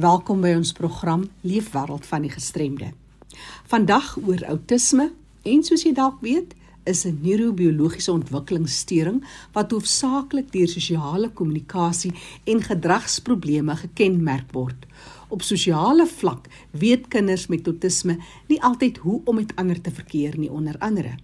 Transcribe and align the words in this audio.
Welkom 0.00 0.38
by 0.40 0.54
ons 0.56 0.70
program 0.72 1.26
Leefwêreld 1.44 2.06
van 2.08 2.22
die 2.24 2.30
Gestremde. 2.32 2.86
Vandag 3.68 4.14
oor 4.22 4.40
outisme 4.48 5.10
en 5.44 5.60
soos 5.66 5.82
jy 5.84 5.92
dalk 5.92 6.22
weet, 6.24 6.54
is 6.88 7.04
'n 7.04 7.18
neurobiologiese 7.20 8.12
ontwikkelingsstoring 8.12 9.20
wat 9.52 9.70
hoofsaaklik 9.70 10.52
deur 10.52 10.68
sosiale 10.68 11.28
kommunikasie 11.28 12.12
en 12.44 12.62
gedragsprobleme 12.62 13.76
gekenmerk 13.76 14.52
word. 14.52 14.86
Op 15.28 15.42
sosiale 15.42 16.06
vlak 16.06 16.48
weet 16.70 17.08
kinders 17.08 17.46
met 17.46 17.66
outisme 17.66 18.16
nie 18.48 18.62
altyd 18.62 18.96
hoe 18.96 19.20
om 19.24 19.34
met 19.34 19.56
ander 19.56 19.80
te 19.80 19.90
verkeer 19.90 20.38
nie 20.38 20.50
onder 20.50 20.78
andere. 20.78 21.16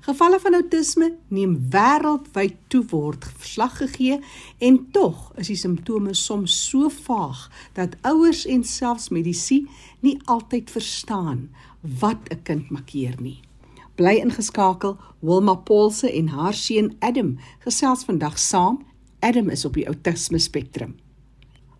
Gevalle 0.00 0.40
van 0.40 0.54
outisme 0.54 1.10
neem 1.28 1.56
wêreldwyd 1.72 2.56
toe 2.72 2.82
word 2.90 3.24
verslag 3.38 3.76
gegee 3.78 4.20
en 4.58 4.78
tog 4.94 5.32
is 5.40 5.50
die 5.52 5.58
simptome 5.58 6.14
soms 6.14 6.56
so 6.68 6.88
vaag 6.88 7.46
dat 7.78 7.96
ouers 8.08 8.46
en 8.46 8.64
selfs 8.64 9.10
medisy 9.14 9.62
nie 10.00 10.16
altyd 10.24 10.70
verstaan 10.70 11.48
wat 12.00 12.28
'n 12.30 12.42
kind 12.42 12.70
makkeer 12.70 13.14
nie. 13.20 13.40
Bly 13.94 14.16
ingeskakel, 14.24 14.96
Wilma 15.20 15.54
Paulse 15.54 16.12
en 16.12 16.28
haar 16.28 16.54
seun 16.54 16.94
Adam 16.98 17.38
gesels 17.58 18.04
vandag 18.04 18.38
saam. 18.38 18.84
Adam 19.20 19.48
is 19.48 19.64
op 19.64 19.74
die 19.74 19.88
outisme 19.88 20.38
spektrum. 20.38 20.94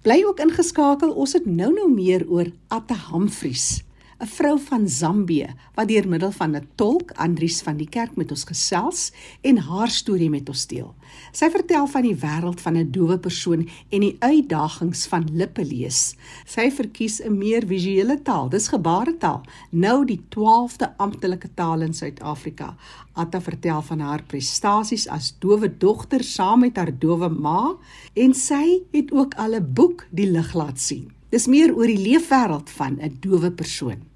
Bly 0.02 0.24
ook 0.24 0.41
ingeskakel, 0.41 1.13
ons 1.13 1.33
het 1.33 1.47
nou-nou 1.47 1.91
meer 1.93 2.29
oor 2.29 2.52
Atta 2.69 2.97
Humphries 3.11 3.83
'n 4.20 4.27
vrou 4.27 4.59
van 4.60 4.88
Zambië 4.88 5.55
wat 5.74 5.88
deur 5.88 6.09
middel 6.09 6.30
van 6.30 6.56
'n 6.56 6.69
tolk 6.74 7.10
Andries 7.10 7.62
van 7.62 7.77
die 7.77 7.88
kerk 7.88 8.16
met 8.16 8.30
ons 8.30 8.45
gesels 8.45 9.12
en 9.41 9.56
haar 9.56 9.88
storie 9.88 10.30
met 10.30 10.48
ons 10.48 10.66
deel. 10.66 10.95
Sy 11.33 11.48
vertel 11.51 11.87
van 11.87 12.02
die 12.02 12.16
wêreld 12.16 12.60
van 12.60 12.77
'n 12.77 12.91
dowe 12.91 13.19
persoon 13.19 13.69
en 13.88 14.01
die 14.01 14.16
uitdagings 14.19 15.06
van 15.06 15.29
lippe 15.33 15.65
lees. 15.65 16.16
Sy 16.45 16.70
verkies 16.70 17.23
'n 17.23 17.38
meer 17.38 17.66
visuele 17.66 18.23
taal, 18.23 18.48
dis 18.48 18.69
gebaretaal, 18.69 19.41
nou 19.70 20.05
die 20.05 20.21
12de 20.29 20.96
amptelike 20.96 21.49
taal 21.55 21.80
in 21.80 21.95
Suid-Afrika. 21.95 22.77
Atta 23.12 23.40
vertel 23.40 23.82
van 23.82 24.01
haar 24.01 24.23
prestasies 24.23 25.09
as 25.09 25.34
dowe 25.38 25.79
dogter 25.79 26.24
saam 26.24 26.60
met 26.60 26.77
haar 26.77 26.99
dowe 26.99 27.29
ma 27.29 27.77
en 28.15 28.34
sy 28.34 28.82
het 28.93 29.12
ook 29.12 29.34
al 29.34 29.55
'n 29.55 29.73
boek 29.73 30.07
die 30.10 30.30
lig 30.30 30.55
laat 30.55 30.79
sien. 30.79 31.10
Dis 31.30 31.46
meer 31.46 31.74
oor 31.77 31.87
die 31.87 31.99
leefwêreld 31.99 32.71
van 32.71 32.99
'n 33.01 33.16
dowe 33.21 33.51
persoon. 33.51 34.10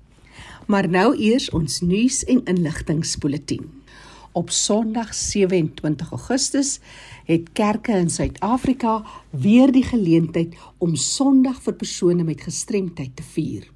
Maar 0.66 0.88
nou 0.88 1.16
eers 1.16 1.50
ons 1.50 1.80
nuus 1.80 2.24
en 2.24 2.44
inligtingspulsatie. 2.44 3.60
Op 4.34 4.50
Sondag 4.50 5.14
27 5.14 6.10
Augustus 6.10 6.80
het 7.24 7.52
kerke 7.52 7.92
in 7.92 8.10
Suid-Afrika 8.10 9.04
weer 9.30 9.72
die 9.72 9.84
geleentheid 9.86 10.56
om 10.78 10.96
Sondag 10.98 11.60
vir 11.62 11.74
persone 11.78 12.24
met 12.26 12.42
gestremdheid 12.42 13.14
te 13.16 13.22
vier. 13.22 13.70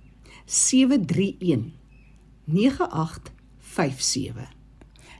731 0.44 1.72
9857 2.44 4.48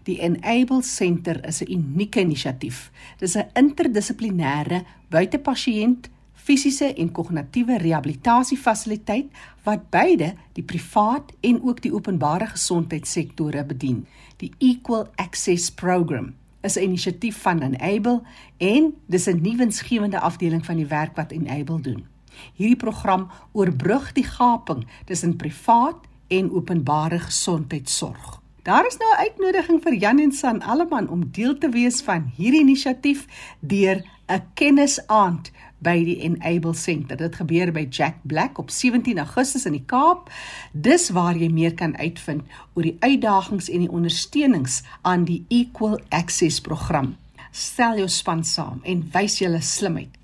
Die 0.02 0.18
Enable 0.18 0.82
Center 0.82 1.46
is 1.46 1.62
'n 1.62 1.72
unieke 1.72 2.20
inisiatief. 2.20 2.90
Dis 3.18 3.36
'n 3.36 3.50
interdissiplinêre 3.54 4.84
buitepasiënt 5.08 6.10
fisiese 6.42 6.94
en 6.94 7.12
kognitiewe 7.14 7.78
rehabilitasiefasiliteit 7.78 9.30
wat 9.66 9.90
beide 9.94 10.32
die 10.56 10.64
privaat 10.66 11.32
en 11.40 11.62
ook 11.62 11.82
die 11.82 11.92
openbare 11.94 12.46
gesondheidssektore 12.46 13.64
bedien. 13.64 14.06
Die 14.42 14.52
Equal 14.58 15.06
Access 15.16 15.70
Program 15.70 16.34
is 16.62 16.76
'n 16.76 16.82
inisiatief 16.82 17.36
van 17.42 17.62
Enable 17.62 18.22
en 18.58 18.94
dis 19.06 19.26
'n 19.26 19.40
nuwensgewende 19.42 20.20
afdeling 20.20 20.64
van 20.64 20.76
die 20.76 20.86
werk 20.86 21.16
wat 21.16 21.32
Enable 21.32 21.80
doen. 21.80 22.06
Hierdie 22.54 22.76
program 22.76 23.28
oorbrug 23.52 24.12
die 24.12 24.24
gaping 24.24 24.86
tussen 25.04 25.36
privaat 25.36 25.96
en 26.28 26.50
openbare 26.50 27.18
gesondheidsorg. 27.18 28.40
Daar 28.62 28.86
is 28.86 28.96
nou 28.96 29.10
'n 29.10 29.20
uitnodiging 29.26 29.82
vir 29.82 29.94
Jan 29.94 30.18
en 30.18 30.32
San 30.32 30.62
Alleman 30.62 31.08
om 31.08 31.30
deel 31.30 31.58
te 31.58 31.68
wees 31.68 32.00
van 32.00 32.32
hierdie 32.36 32.60
inisiatief 32.60 33.26
deur 33.60 34.04
'n 34.26 34.42
kennisaand 34.54 35.50
by 35.82 35.96
die 36.06 36.18
Enable 36.24 36.74
Center. 36.74 37.16
Dit 37.18 37.36
gebeur 37.40 37.72
by 37.74 37.86
Jack 37.90 38.22
Black 38.22 38.58
op 38.58 38.70
17 38.70 39.18
Augustus 39.18 39.66
in 39.66 39.76
die 39.76 39.84
Kaap. 39.86 40.30
Dis 40.72 41.10
waar 41.14 41.36
jy 41.38 41.50
meer 41.52 41.74
kan 41.74 41.96
uitvind 41.98 42.46
oor 42.74 42.86
die 42.86 42.96
uitdagings 43.00 43.70
en 43.72 43.84
die 43.84 43.90
ondersteunings 43.90 44.80
aan 45.02 45.26
die 45.28 45.42
Equal 45.50 45.98
Access 46.10 46.60
program. 46.60 47.16
Stel 47.52 47.98
jou 48.00 48.08
span 48.08 48.44
saam 48.44 48.80
en 48.88 49.04
wys 49.12 49.40
julle 49.42 49.60
slimheid. 49.60 50.14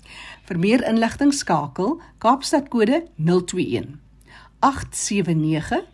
Vir 0.49 0.57
meer 0.57 0.83
inligting 0.89 1.33
skakel 1.35 1.99
Kaapstad 2.23 2.71
kode 2.73 3.03
021 3.21 3.99
879 4.65 5.85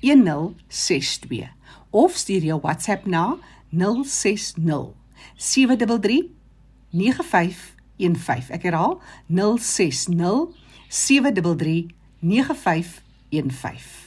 1062 0.00 1.50
of 1.94 2.16
stuur 2.16 2.48
jou 2.48 2.58
WhatsApp 2.64 3.06
na 3.06 3.36
060 3.70 4.94
733 5.36 6.30
95 6.94 7.73
9515. 7.96 8.54
Ek 8.54 8.62
herhaal 8.62 9.00
060 9.26 10.54
733 10.88 11.86
9515. 12.18 14.04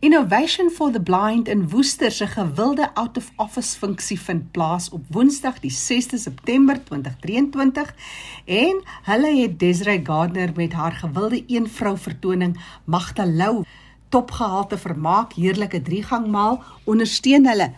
Innovation 0.00 0.70
for 0.70 0.92
the 0.92 1.00
Blind 1.00 1.48
in 1.48 1.68
Woester 1.68 2.10
se 2.10 2.26
gewilde 2.26 2.94
out 2.94 3.16
of 3.16 3.32
office 3.36 3.78
funksie 3.78 4.20
vind 4.20 4.50
plaas 4.50 4.90
op 4.90 5.02
Woensdag 5.10 5.58
die 5.60 5.72
6de 5.74 6.20
September 6.22 6.78
2023 6.84 7.94
en 8.44 8.78
hulle 9.02 9.32
het 9.40 9.58
Desiree 9.58 10.00
Gardner 10.06 10.52
met 10.54 10.72
haar 10.72 10.92
gewilde 10.92 11.42
een 11.46 11.66
vrou 11.68 11.96
vertoning 11.98 12.54
Magda 12.84 13.26
Lou 13.26 13.64
topgehalte 14.08 14.78
vermaak 14.78 15.34
heerlike 15.34 15.82
driegangmaal 15.82 16.62
ondersteun 16.84 17.50
hulle 17.50 17.72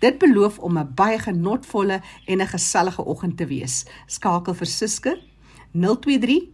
Dit 0.00 0.18
beloof 0.18 0.58
om 0.58 0.78
'n 0.78 0.92
baie 0.94 1.18
genotvolle 1.18 2.00
en 2.24 2.40
'n 2.40 2.46
gesellige 2.46 3.04
oggend 3.04 3.36
te 3.36 3.46
wees. 3.46 3.84
Skakel 4.06 4.54
vir 4.54 4.66
Suske 4.66 5.20
023 5.72 6.48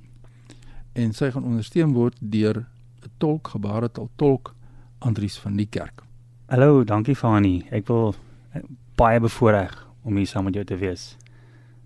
en 0.93 1.11
sy 1.11 1.31
gaan 1.31 1.43
ondersteun 1.43 1.91
word 1.91 2.15
deur 2.19 2.63
'n 3.03 3.11
tolk 3.17 3.47
gebaretaal 3.47 4.07
tolk 4.15 4.53
Andries 4.99 5.37
van 5.37 5.57
die 5.57 5.67
kerk. 5.67 6.03
Hallo, 6.47 6.83
dankie 6.83 7.15
Fani. 7.15 7.67
Ek 7.71 7.87
wil 7.87 8.15
eh, 8.53 8.61
baie 8.95 9.19
bevoorreg 9.19 9.87
om 10.03 10.15
hier 10.15 10.27
saam 10.27 10.43
met 10.43 10.53
jou 10.53 10.65
te 10.65 10.77
wees. 10.77 11.17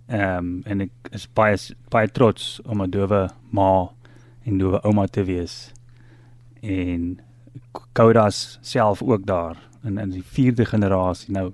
Ehm 0.05 0.37
um, 0.37 0.61
en 0.65 0.81
ek 0.81 1.09
is 1.11 1.25
baie 1.33 1.57
baie 1.89 2.11
trots 2.11 2.61
om 2.65 2.81
'n 2.81 2.89
dowe 2.89 3.29
ma 3.49 3.89
en 4.43 4.57
dowe 4.57 4.81
ouma 4.83 5.07
te 5.07 5.23
wees. 5.23 5.73
En 6.61 7.19
Koudas 7.93 8.59
self 8.61 9.01
ook 9.01 9.25
daar 9.25 9.57
in 9.83 9.97
in 9.97 10.09
die 10.09 10.23
4de 10.23 10.65
generasie 10.65 11.33
nou 11.33 11.53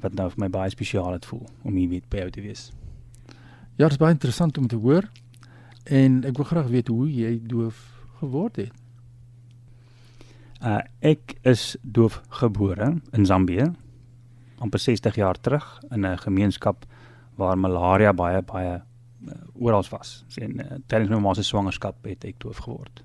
wat 0.00 0.14
nou 0.14 0.28
vir 0.30 0.38
my 0.44 0.48
baie 0.48 0.70
spesiaal 0.70 1.12
het 1.12 1.26
voel 1.26 1.46
om 1.62 1.74
hier 1.74 1.88
met 1.88 2.08
by 2.08 2.24
jou 2.24 2.30
te 2.30 2.44
wees. 2.44 2.68
Ja, 3.78 3.86
dit 3.86 3.96
is 3.96 4.02
baie 4.02 4.12
interessant 4.12 4.58
om 4.58 4.66
te 4.66 4.76
hoor 4.76 5.08
en 5.84 6.24
ek 6.28 6.36
wil 6.36 6.44
graag 6.44 6.70
weet 6.72 6.88
hoe 6.88 7.08
jy 7.10 7.38
doof 7.46 7.78
geword 8.20 8.56
het. 8.56 8.72
Uh 10.62 10.82
ek 11.00 11.36
is 11.46 11.76
doof 11.82 12.22
gebore 12.40 12.96
in 13.12 13.26
Zambië 13.26 13.70
amper 14.58 14.78
60 14.82 15.14
jaar 15.14 15.38
terug 15.40 15.82
in 15.90 16.06
'n 16.06 16.18
gemeenskap 16.18 16.86
waar 17.34 17.58
malaria 17.58 18.12
baie 18.12 18.42
baie 18.42 18.82
uh, 19.26 19.32
oral 19.54 19.84
was. 19.90 20.24
En 20.34 20.58
uh, 20.58 20.64
tydens 20.86 21.08
my 21.08 21.18
ma 21.18 21.34
se 21.34 21.42
swangerskap 21.42 22.04
het 22.04 22.24
ek 22.24 22.40
doof 22.40 22.56
geword. 22.56 23.04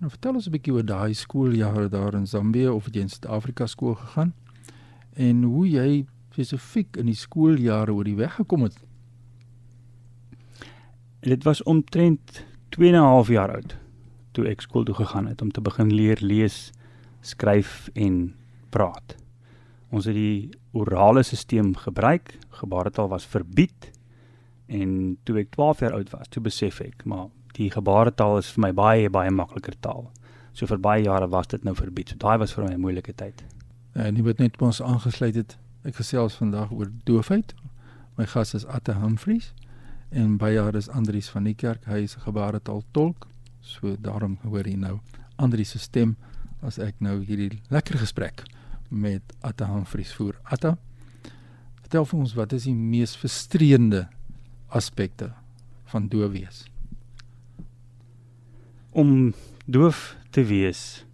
Nou 0.00 0.10
vertel 0.10 0.34
ons 0.34 0.46
'n 0.46 0.50
bietjie 0.50 0.72
oor 0.72 0.84
daai 0.84 1.14
skooljare 1.14 1.88
daar 1.88 2.14
in 2.14 2.26
Zambië 2.26 2.68
of 2.68 2.84
het 2.84 2.94
jy 2.94 3.00
in 3.00 3.08
Suid-Afrika 3.08 3.66
skool 3.66 3.94
gegaan 3.94 4.34
en 5.20 5.42
hoe 5.44 5.66
jy 5.68 5.90
spesifiek 6.30 6.96
in 7.00 7.10
die 7.10 7.18
skooljare 7.18 7.92
oor 7.92 8.06
die 8.08 8.16
weg 8.16 8.38
gekom 8.38 8.64
het. 8.68 8.78
Dit 11.20 11.44
was 11.44 11.62
omtrent 11.68 12.44
2 12.72 12.88
en 12.88 12.94
'n 12.94 13.12
half 13.12 13.28
jaar 13.28 13.52
oud 13.54 13.76
toe 14.32 14.46
ek 14.48 14.62
skool 14.64 14.84
toe 14.84 14.94
gegaan 14.94 15.26
het 15.26 15.42
om 15.42 15.50
te 15.50 15.60
begin 15.60 15.90
leer 15.92 16.18
lees, 16.20 16.72
skryf 17.20 17.90
en 17.94 18.34
praat. 18.70 19.16
Ons 19.90 20.06
het 20.06 20.14
die 20.14 20.50
orale 20.72 21.22
stelsel 21.22 21.74
gebruik, 21.74 22.38
gebaretaal 22.62 23.08
was 23.08 23.26
verbied 23.26 23.90
en 24.68 25.18
toe 25.24 25.40
ek 25.42 25.50
12 25.50 25.80
jaar 25.80 25.92
oud 25.98 26.10
was, 26.10 26.28
toe 26.28 26.42
besef 26.42 26.80
ek, 26.80 27.04
maar 27.04 27.28
die 27.58 27.70
gebaretaal 27.70 28.38
is 28.38 28.52
vir 28.54 28.60
my 28.60 28.72
baie 28.72 29.10
baie 29.10 29.30
makliker 29.30 29.74
taal. 29.80 30.12
So 30.52 30.66
vir 30.66 30.78
baie 30.78 31.02
jare 31.02 31.28
was 31.28 31.46
dit 31.46 31.64
nou 31.64 31.74
verbied. 31.74 32.08
So 32.08 32.16
daai 32.16 32.38
was 32.38 32.52
vir 32.52 32.64
my 32.64 32.74
'n 32.74 32.80
moeilike 32.80 33.12
tyd. 33.12 33.42
En 34.00 34.14
nie 34.16 34.24
wat 34.24 34.38
net 34.40 34.56
ons 34.64 34.80
aangesluit 34.80 35.36
het. 35.36 35.58
Ek 35.84 35.98
gesels 36.00 36.38
vandag 36.40 36.70
oor 36.72 36.88
doofheid. 37.04 37.52
My 38.16 38.24
gas 38.28 38.54
is 38.56 38.64
Atte 38.64 38.94
Humphries 38.96 39.50
en 40.10 40.38
by 40.40 40.54
haar 40.56 40.74
is 40.74 40.88
Andrius 40.88 41.28
van 41.30 41.44
die 41.44 41.54
kerk. 41.54 41.84
Hy 41.84 42.00
is 42.08 42.16
'n 42.16 42.24
gebaretaal 42.24 42.82
tolk. 42.92 43.28
So 43.60 43.96
daarom 44.00 44.38
hoor 44.42 44.64
jy 44.64 44.76
nou 44.76 45.00
Andrius 45.36 45.70
se 45.70 45.78
stem 45.78 46.16
as 46.62 46.78
ek 46.78 46.94
nou 46.98 47.20
hierdie 47.24 47.60
lekker 47.68 47.98
gesprek 47.98 48.42
met 48.88 49.22
Atta 49.40 49.66
Humphries 49.66 50.12
voer. 50.12 50.34
Atta, 50.44 50.78
vertel 51.80 52.04
vir 52.04 52.20
ons 52.20 52.34
wat 52.34 52.52
is 52.52 52.64
die 52.64 52.74
mees 52.74 53.16
frustrerende 53.16 54.08
aspekte 54.68 55.32
van 55.84 56.08
doof 56.08 56.32
wees? 56.32 56.64
Om 58.90 59.34
doof 59.66 60.16
te 60.30 60.44
wees. 60.44 61.04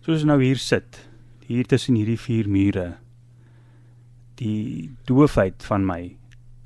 Soos 0.00 0.24
nou 0.24 0.42
hier 0.42 0.58
sit, 0.58 1.09
hier 1.50 1.66
tussen 1.66 1.96
hierdie 1.98 2.18
vier 2.18 2.46
mure. 2.48 2.86
Die 4.38 4.90
doofheid 5.08 5.64
van 5.66 5.82
my 5.86 6.14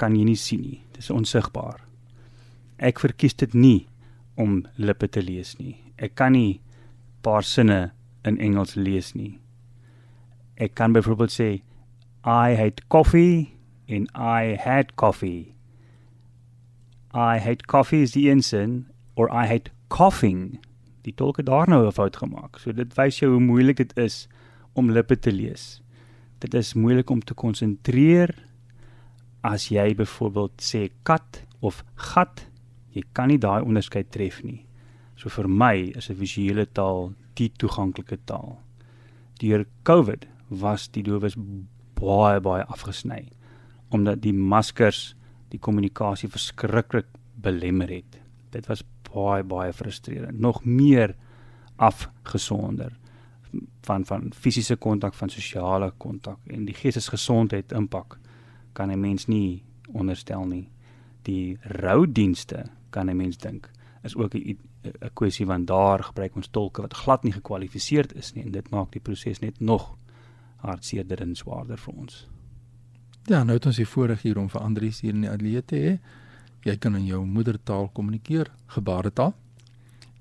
kan 0.00 0.16
jy 0.16 0.26
nie 0.28 0.38
sien 0.38 0.60
nie. 0.60 0.81
Dit 0.92 1.06
is 1.06 1.12
onsigbaar. 1.14 1.81
Ek 2.76 3.00
verkies 3.00 3.36
dit 3.40 3.54
nie 3.56 3.86
om 4.36 4.60
lippe 4.76 5.08
te 5.08 5.22
lees 5.25 5.54
nie. 5.56 5.78
Ek 5.96 6.19
kan 6.20 6.34
nie 6.36 6.60
paar 7.25 7.46
sinne 7.48 7.94
in 8.28 8.36
Engels 8.42 8.75
lees 8.76 9.14
nie. 9.16 9.38
Ek 10.60 10.76
kan 10.76 10.92
byvoorbeeld 10.92 11.32
sê 11.32 11.48
I 12.28 12.52
hate 12.58 12.84
coffee 12.92 13.54
en 13.88 14.04
I 14.12 14.58
had 14.60 14.94
coffee. 15.00 15.54
I 17.14 17.40
hate 17.40 17.64
coffee 17.70 18.04
is 18.04 18.12
die 18.12 18.28
een 18.28 18.44
sin 18.44 18.84
or 19.16 19.32
I 19.32 19.48
hate 19.48 19.72
coughing. 19.88 20.58
Die 21.08 21.16
tolke 21.16 21.42
daar 21.42 21.69
nou 21.69 21.86
'n 21.86 21.92
fout 21.92 22.16
gemaak. 22.16 22.58
So 22.58 22.72
dit 22.72 22.94
wys 22.96 23.19
jou 23.19 23.32
hoe 23.32 23.40
moeilik 23.40 23.76
dit 23.76 23.96
is 23.96 24.26
om 24.75 24.91
lippe 24.91 25.17
te 25.17 25.32
lees. 25.32 25.81
Dit 26.43 26.55
is 26.55 26.75
moeilik 26.75 27.11
om 27.11 27.23
te 27.23 27.35
konsentreer 27.35 28.35
as 29.44 29.69
jy 29.73 29.94
byvoorbeeld 29.97 30.61
sê 30.62 30.88
kat 31.06 31.43
of 31.65 31.82
gat. 32.12 32.47
Jy 32.94 33.05
kan 33.17 33.31
nie 33.31 33.41
daai 33.41 33.62
onderskeid 33.65 34.11
tref 34.15 34.43
nie. 34.44 34.65
So 35.17 35.31
vir 35.31 35.49
my 35.49 35.93
is 35.97 36.11
'n 36.11 36.19
visuele 36.19 36.67
taal 36.67 37.15
die 37.35 37.49
toeganklike 37.49 38.19
taal. 38.26 38.59
Deur 39.41 39.67
COVID 39.85 40.26
was 40.50 40.88
die 40.88 41.03
dowes 41.03 41.37
baie 41.94 42.41
baie 42.41 42.65
afgesny 42.65 43.31
omdat 43.91 44.23
die 44.23 44.32
maskers 44.32 45.15
die 45.50 45.59
kommunikasie 45.59 46.29
verskriklik 46.29 47.06
belemmer 47.37 47.88
het. 47.88 48.19
Dit 48.50 48.67
was 48.67 48.82
baie 49.12 49.43
baie 49.43 49.73
frustrerend. 49.73 50.41
Nog 50.41 50.65
meer 50.65 51.15
afgesonder 51.77 52.93
van 53.81 54.05
van 54.05 54.33
fisiese 54.33 54.77
kontak, 54.77 55.15
van 55.15 55.29
sosiale 55.29 55.93
kontak 55.99 56.39
en 56.47 56.65
die 56.65 56.75
geestesgesondheid 56.75 57.73
impak 57.73 58.19
kan 58.73 58.91
'n 58.91 59.01
mens 59.01 59.27
nie 59.27 59.62
onderstel 59.93 60.47
nie. 60.47 60.69
Die 61.23 61.59
roudienste 61.61 62.65
kan 62.91 63.11
'n 63.11 63.17
mens 63.17 63.37
dink 63.37 63.71
is 64.03 64.17
ook 64.17 64.35
'n 64.35 64.59
'n 64.85 65.11
kwessie 65.12 65.47
van 65.47 65.65
daar 65.65 66.03
gebruik 66.03 66.37
ons 66.37 66.49
tolke 66.49 66.81
wat 66.81 66.95
glad 66.95 67.23
nie 67.23 67.33
gekwalifiseerd 67.33 68.15
is 68.15 68.33
nie 68.33 68.45
en 68.45 68.51
dit 68.51 68.71
maak 68.71 68.93
die 68.93 69.01
proses 69.01 69.39
net 69.39 69.61
nog 69.61 69.97
hartseerder 70.56 71.21
en 71.21 71.35
swaarder 71.35 71.79
vir 71.79 71.95
ons. 71.95 72.29
Ja, 73.25 73.45
nou 73.45 73.56
het 73.56 73.67
ons 73.67 73.77
die 73.77 73.89
voorreg 73.89 74.23
hier 74.23 74.39
om 74.39 74.51
vir 74.53 74.61
Andrius 74.61 75.01
hier 75.01 75.15
in 75.15 75.25
die 75.25 75.31
ateljee 75.31 75.65
te 75.65 75.77
hê. 75.77 75.99
Jy 76.65 76.77
kan 76.77 76.97
in 76.97 77.06
jou 77.06 77.25
moedertaal 77.27 77.89
kommunikeer, 77.93 78.51
gebaretaal. 78.67 79.35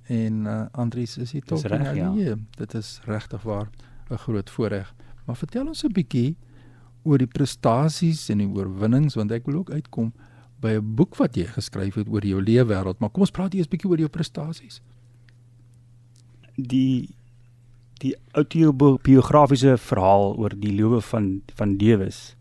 En 0.08 0.46
uh, 0.46 0.66
Andrius 0.72 1.18
is 1.18 1.32
hier 1.32 1.44
tot 1.44 1.64
reg. 1.64 1.96
Ja. 1.96 2.36
Dit 2.58 2.74
is 2.74 3.00
regtig 3.06 3.44
waar 3.44 3.70
'n 4.10 4.18
groot 4.18 4.50
voorreg. 4.50 4.94
Maar 5.26 5.36
vertel 5.36 5.68
ons 5.68 5.84
'n 5.84 5.92
bietjie 5.92 6.36
oor 7.04 7.18
die 7.18 7.28
prestasies 7.28 8.30
en 8.30 8.38
die 8.38 8.48
oorwinnings 8.48 9.16
want 9.16 9.32
ek 9.32 9.46
wil 9.46 9.56
ook 9.56 9.72
uitkom 9.72 10.14
by 10.60 10.76
'n 10.80 10.96
boek 10.96 11.16
wat 11.16 11.36
jy 11.36 11.46
geskryf 11.46 11.96
het 11.96 12.08
oor 12.08 12.26
jou 12.26 12.42
lewe 12.42 12.66
wêreld, 12.74 13.00
maar 13.00 13.10
kom 13.10 13.22
ons 13.22 13.32
praat 13.32 13.54
eers 13.54 13.68
bietjie 13.68 13.90
oor 13.90 13.98
jou 13.98 14.10
prestasies. 14.10 14.82
Die 16.56 17.16
die 18.00 18.16
autobiografiese 18.32 19.78
verhaal 19.78 20.36
oor 20.36 20.50
die 20.50 20.72
lewe 20.72 21.02
van 21.02 21.42
van 21.56 21.78
Dewes 21.78 22.36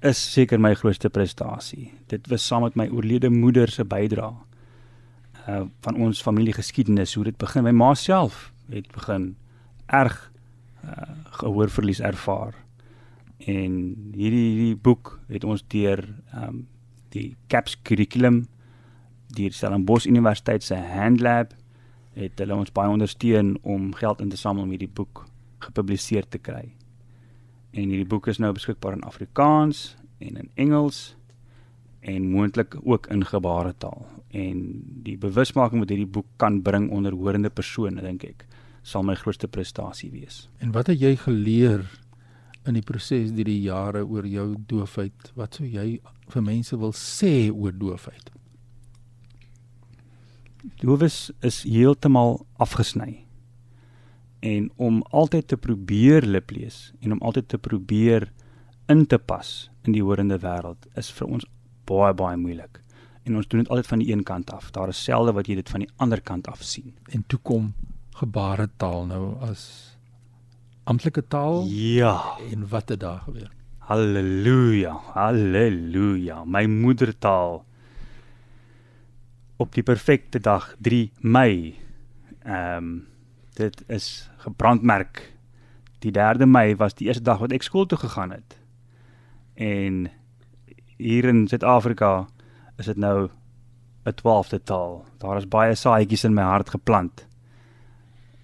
is 0.00 0.32
seker 0.32 0.58
my 0.60 0.74
grootste 0.74 1.10
prestasie. 1.10 1.92
Dit 2.06 2.28
was 2.28 2.46
saam 2.46 2.62
met 2.62 2.74
my 2.74 2.88
oorlede 2.88 3.30
moeder 3.30 3.68
se 3.68 3.84
bydrae 3.84 4.34
uh 5.48 5.66
van 5.80 5.96
ons 5.96 6.22
familiegeskiedenis 6.22 7.14
hoe 7.14 7.24
dit 7.24 7.36
begin. 7.36 7.64
My 7.64 7.70
ma 7.70 7.94
self 7.94 8.52
het 8.70 8.90
begin 8.92 9.36
erg 9.86 10.32
uh 10.84 11.08
gehoorverlies 11.40 12.00
ervaar. 12.00 12.54
En 13.38 13.72
hierdie 14.12 14.48
hierdie 14.50 14.76
boek 14.76 15.18
het 15.28 15.44
ons 15.44 15.64
deur 15.68 16.04
um 16.34 16.66
die 17.10 17.36
CAPS 17.48 17.78
kurrikulum 17.82 18.44
deur 19.34 19.52
Stellenbosch 19.52 20.06
Universiteit 20.06 20.62
se 20.62 20.74
Handlab 20.74 21.54
het 22.18 22.38
hulle 22.42 22.56
ons 22.58 22.72
baie 22.74 22.90
ondersteun 22.90 23.54
om 23.62 23.94
geld 23.94 24.20
in 24.20 24.30
te 24.30 24.38
samel 24.38 24.66
om 24.66 24.74
hierdie 24.74 24.90
boek 24.90 25.24
gepubliseer 25.64 26.26
te 26.28 26.38
kry. 26.38 26.72
En 27.70 27.86
hierdie 27.86 28.08
boek 28.08 28.26
is 28.32 28.40
nou 28.42 28.52
beskikbaar 28.52 28.98
in 28.98 29.06
Afrikaans 29.06 29.94
en 30.18 30.36
in 30.36 30.50
Engels 30.54 31.14
en 32.00 32.30
moontlik 32.30 32.76
ook 32.82 33.06
in 33.06 33.24
gebaretaal. 33.24 34.06
En 34.30 34.62
die 35.04 35.18
bewusmaking 35.18 35.82
wat 35.82 35.92
hierdie 35.92 36.08
boek 36.08 36.26
kan 36.36 36.62
bring 36.62 36.90
onder 36.90 37.12
hoorende 37.12 37.50
persone, 37.50 38.00
dink 38.02 38.24
ek, 38.24 38.46
sal 38.82 39.04
my 39.04 39.14
grootste 39.18 39.48
prestasie 39.48 40.10
wees. 40.10 40.46
En 40.58 40.72
wat 40.72 40.88
het 40.92 41.00
jy 41.00 41.16
geleer 41.20 41.84
in 42.68 42.76
die 42.76 42.84
proses 42.84 43.32
deur 43.34 43.48
die 43.48 43.60
jare 43.64 44.04
oor 44.06 44.26
jou 44.28 44.54
doofheid? 44.68 45.32
Wat 45.36 45.58
sou 45.58 45.68
jy 45.68 46.00
vir 46.30 46.44
mense 46.44 46.76
wil 46.80 46.94
sê 46.96 47.50
oor 47.50 47.74
doofheid? 47.76 48.30
Doofes 50.80 51.30
is 51.44 51.62
heeltemal 51.64 52.42
afgesny. 52.60 53.24
En 54.44 54.70
om 54.76 55.00
altyd 55.12 55.48
te 55.52 55.56
probeer 55.60 56.24
lip 56.24 56.52
lees 56.56 56.90
en 57.00 57.16
om 57.16 57.22
altyd 57.24 57.48
te 57.48 57.58
probeer 57.60 58.30
in 58.88 59.06
te 59.06 59.18
pas 59.18 59.70
in 59.84 59.94
die 59.96 60.04
horende 60.04 60.40
wêreld 60.40 60.88
is 61.00 61.10
vir 61.12 61.28
ons 61.28 61.46
baie 61.90 62.14
baie 62.14 62.38
moeilik. 62.38 62.80
En 63.26 63.36
ons 63.36 63.48
doen 63.48 63.60
dit 63.60 63.70
altyd 63.70 63.86
van 63.92 64.02
die 64.02 64.12
een 64.12 64.24
kant 64.26 64.50
af. 64.54 64.70
Daar 64.74 64.88
is 64.92 65.02
selde 65.04 65.34
wat 65.36 65.48
jy 65.50 65.58
dit 65.60 65.70
van 65.70 65.84
die 65.84 65.90
ander 65.96 66.20
kant 66.22 66.48
af 66.48 66.62
sien. 66.64 66.94
En 67.12 67.24
toe 67.26 67.38
kom 67.42 67.72
gebaretaal 68.20 69.06
nou 69.10 69.24
as 69.44 69.64
amptelike 70.84 71.26
taal? 71.28 71.64
Ja. 71.68 72.36
En 72.50 72.68
wat 72.68 72.88
het 72.88 73.00
daar 73.00 73.20
gebeur? 73.26 73.50
Halleluja. 73.90 74.94
Halleluja. 75.14 76.44
My 76.44 76.64
moedertaal 76.66 77.64
op 79.60 79.74
die 79.76 79.84
perfekte 79.84 80.40
dag 80.40 80.74
3 80.78 81.10
Mei. 81.20 81.76
Ehm 82.42 82.76
um, 82.76 82.90
dit 83.60 83.82
is 83.92 84.30
gebrandmerk. 84.40 85.32
Die 86.00 86.12
3de 86.16 86.46
Mei 86.46 86.76
was 86.76 86.94
die 86.94 87.06
eerste 87.06 87.22
dag 87.22 87.42
wat 87.42 87.52
ek 87.52 87.66
skool 87.66 87.86
toe 87.86 87.98
gegaan 87.98 88.30
het. 88.32 88.56
En 89.54 90.06
hier 91.00 91.24
in 91.24 91.46
Suid-Afrika 91.48 92.28
is 92.78 92.86
dit 92.86 92.96
nou 92.96 93.28
'n 94.04 94.12
12de 94.12 94.62
taal. 94.62 95.04
Daar 95.18 95.36
is 95.36 95.48
baie 95.48 95.74
saaitjies 95.74 96.24
in 96.24 96.34
my 96.34 96.42
hart 96.42 96.70
geplant. 96.70 97.26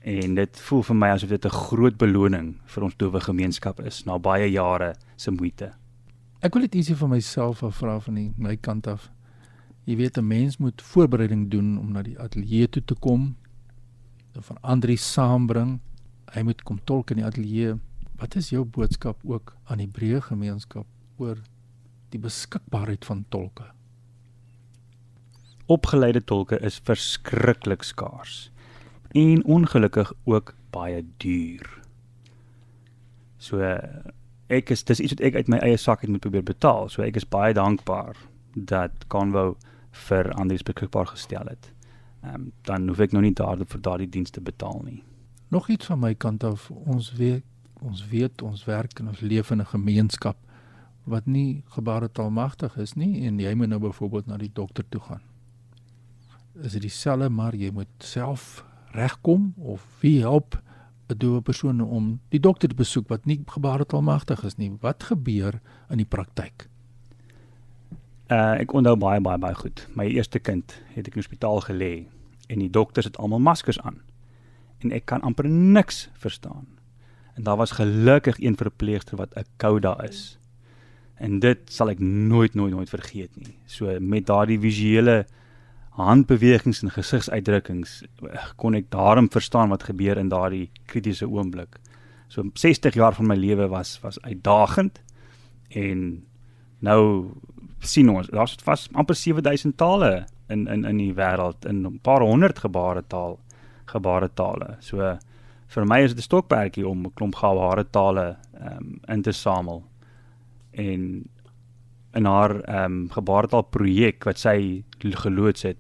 En 0.01 0.35
dit 0.35 0.61
voel 0.61 0.83
vir 0.83 0.97
my 0.97 1.09
asof 1.09 1.29
dit 1.29 1.45
'n 1.45 1.51
groot 1.51 1.97
beloning 1.97 2.57
vir 2.65 2.83
ons 2.83 2.97
doewe 2.97 3.21
gemeenskap 3.21 3.81
is 3.81 4.05
na 4.05 4.19
baie 4.19 4.51
jare 4.51 4.95
se 5.17 5.31
moeite. 5.31 5.73
Ek 6.41 6.55
wil 6.55 6.63
dit 6.63 6.75
ietsie 6.75 6.97
vir 6.97 7.09
myself 7.09 7.63
afvra 7.63 8.01
van 8.01 8.15
die 8.15 8.33
my 8.37 8.57
kant 8.57 8.87
af. 8.87 9.11
Jy 9.85 9.97
weet 9.97 10.19
'n 10.19 10.27
mens 10.27 10.57
moet 10.59 10.83
voorbereiding 10.83 11.51
doen 11.51 11.79
om 11.79 11.93
na 11.93 12.03
die 12.03 12.19
ateljee 12.19 12.69
toe 12.69 12.85
te 12.85 12.95
kom. 12.95 13.37
Dan 14.33 14.43
van 14.43 14.57
Andri 14.61 14.97
saambring. 14.97 15.81
Hy 16.33 16.43
moet 16.43 16.63
kom 16.63 16.79
tolk 16.85 17.11
in 17.11 17.17
die 17.17 17.25
ateljee. 17.25 17.79
Wat 18.17 18.35
is 18.35 18.51
jou 18.51 18.65
boodskap 18.65 19.21
ook 19.25 19.57
aan 19.65 19.79
die 19.79 19.89
breë 19.89 20.21
gemeenskap 20.21 20.87
oor 21.17 21.37
die 22.17 22.25
beskikbaarheid 22.25 23.05
van 23.05 23.25
tolke? 23.29 23.71
Opgeleide 25.67 26.23
tolke 26.25 26.59
is 26.63 26.81
verskriklik 26.85 27.83
skaars. 27.83 28.51
en 29.17 29.45
ongelukkig 29.45 30.13
ook 30.25 30.55
baie 30.71 31.05
duur. 31.17 31.81
So 33.39 33.63
ek 34.47 34.71
is 34.71 34.85
dis 34.85 35.01
iets 35.01 35.15
wat 35.17 35.23
ek 35.29 35.39
uit 35.41 35.49
my 35.49 35.61
eie 35.65 35.79
sak 35.81 36.05
het 36.05 36.11
moet 36.11 36.21
probeer 36.21 36.45
betaal. 36.45 36.91
So 36.93 37.03
ek 37.03 37.17
is 37.17 37.29
baie 37.29 37.55
dankbaar 37.57 38.19
dat 38.55 39.07
Convo 39.09 39.57
vir 40.07 40.33
Andries 40.37 40.67
beskikbaar 40.67 41.09
gestel 41.15 41.49
het. 41.49 41.71
Ehm 42.25 42.35
um, 42.35 42.53
dan 42.69 42.89
hoef 42.89 43.01
ek 43.01 43.13
nou 43.13 43.23
nie 43.25 43.35
daarvoor 43.37 43.71
vir 43.73 43.81
daardie 43.81 44.11
dienste 44.11 44.41
betaal 44.41 44.83
nie. 44.85 45.03
Nog 45.49 45.69
iets 45.71 45.87
van 45.87 46.01
my 46.03 46.15
kant 46.15 46.45
af, 46.45 46.71
ons 46.71 47.13
weet 47.17 47.45
ons 47.81 48.07
weet 48.09 48.43
ons 48.43 48.65
werk 48.65 49.01
in 49.01 49.09
ons 49.09 49.21
lewe 49.21 49.53
in 49.53 49.61
'n 49.61 49.73
gemeenskap 49.73 50.37
wat 51.07 51.27
nie 51.27 51.63
gebaretaal 51.75 52.31
magtig 52.35 52.77
is 52.83 52.97
nie 52.99 53.27
en 53.27 53.39
jy 53.39 53.55
moet 53.55 53.71
nou 53.71 53.81
byvoorbeeld 53.81 54.27
na 54.27 54.37
die 54.37 54.51
dokter 54.53 54.85
toe 54.89 55.01
gaan. 55.01 55.23
Is 56.63 56.73
dit 56.73 56.83
dieselfde 56.89 57.29
maar 57.31 57.55
jy 57.55 57.71
moet 57.71 57.91
self 57.99 58.65
regkom 58.97 59.53
of 59.57 59.85
wie 60.01 60.21
help 60.21 60.59
'n 61.09 61.19
doewe 61.19 61.41
persoon 61.41 61.81
om 61.81 62.21
die 62.29 62.41
dokter 62.41 62.69
te 62.69 62.75
besoek 62.75 63.09
wat 63.09 63.27
nie 63.27 63.43
gebaretaal 63.47 64.03
magtig 64.03 64.43
is 64.45 64.57
nie. 64.57 64.73
Wat 64.81 65.03
gebeur 65.03 65.61
in 65.91 65.97
die 65.97 66.09
praktyk? 66.09 66.69
Uh 68.27 68.59
ek 68.59 68.73
onthou 68.73 68.97
baie 68.97 69.21
baie 69.21 69.39
baie 69.39 69.55
goed. 69.55 69.87
My 69.95 70.07
eerste 70.11 70.39
kind 70.39 70.75
het 70.95 71.07
ek 71.07 71.15
in 71.15 71.21
die 71.21 71.23
hospitaal 71.23 71.61
gelê 71.61 72.07
en 72.49 72.59
die 72.59 72.71
dokters 72.71 73.07
het 73.07 73.19
almal 73.19 73.39
maskers 73.39 73.79
aan. 73.81 74.01
En 74.83 74.91
ek 74.93 75.07
kan 75.07 75.23
amper 75.23 75.49
niks 75.49 76.09
verstaan. 76.15 76.67
En 77.37 77.43
daar 77.43 77.57
was 77.57 77.71
gelukkig 77.79 78.41
een 78.41 78.57
verpleegster 78.57 79.17
wat 79.17 79.37
'n 79.37 79.47
kouda 79.57 80.03
is. 80.03 80.39
En 81.19 81.39
dit 81.41 81.59
sal 81.73 81.91
ek 81.91 82.01
nooit 82.01 82.55
nooit 82.55 82.73
nooit 82.75 82.91
vergeet 82.91 83.33
nie. 83.37 83.57
So 83.67 83.93
met 84.01 84.27
daardie 84.27 84.61
visuele 84.61 85.25
handbewegings 85.97 86.83
en 86.83 86.93
gesigsuitdrukkings 86.93 88.03
kon 88.61 88.77
ek 88.77 88.91
daarom 88.93 89.31
verstaan 89.33 89.73
wat 89.73 89.87
gebeur 89.89 90.19
in 90.21 90.29
daardie 90.29 90.69
kritiese 90.87 91.29
oomblik. 91.29 91.79
So 92.29 92.45
60 92.53 92.95
jaar 92.95 93.17
van 93.17 93.31
my 93.31 93.37
lewe 93.37 93.69
was 93.73 93.97
was 94.03 94.21
uitdagend 94.21 95.01
en 95.73 96.25
nou 96.85 97.33
sien 97.81 98.11
ons 98.13 98.29
daar's 98.29 98.57
vas 98.65 98.89
amper 98.93 99.17
7000 99.17 99.77
tale 99.77 100.27
in 100.53 100.67
in 100.69 100.85
in 100.85 101.01
die 101.01 101.15
wêreld 101.15 101.65
in 101.65 101.87
'n 101.87 101.99
paar 102.03 102.21
honderd 102.21 102.59
gebaretaal 102.59 103.39
gebaretale. 103.87 104.77
So 104.81 105.19
vir 105.67 105.87
my 105.87 106.01
is 106.03 106.15
dit 106.15 106.19
'n 106.19 106.29
stokperdjie 106.29 106.89
om 106.89 107.07
'n 107.07 107.15
klomp 107.15 107.35
gebaretale 107.35 108.37
ehm 108.61 108.77
um, 108.77 109.01
in 109.09 109.23
te 109.23 109.33
samel. 109.33 109.85
En 110.77 111.27
in 112.17 112.25
haar 112.25 112.61
ehm 112.61 112.85
um, 112.85 113.11
gebaretaal 113.13 113.67
projek 113.73 114.25
wat 114.25 114.39
sy 114.41 114.85
geloods 115.01 115.67
het, 115.69 115.79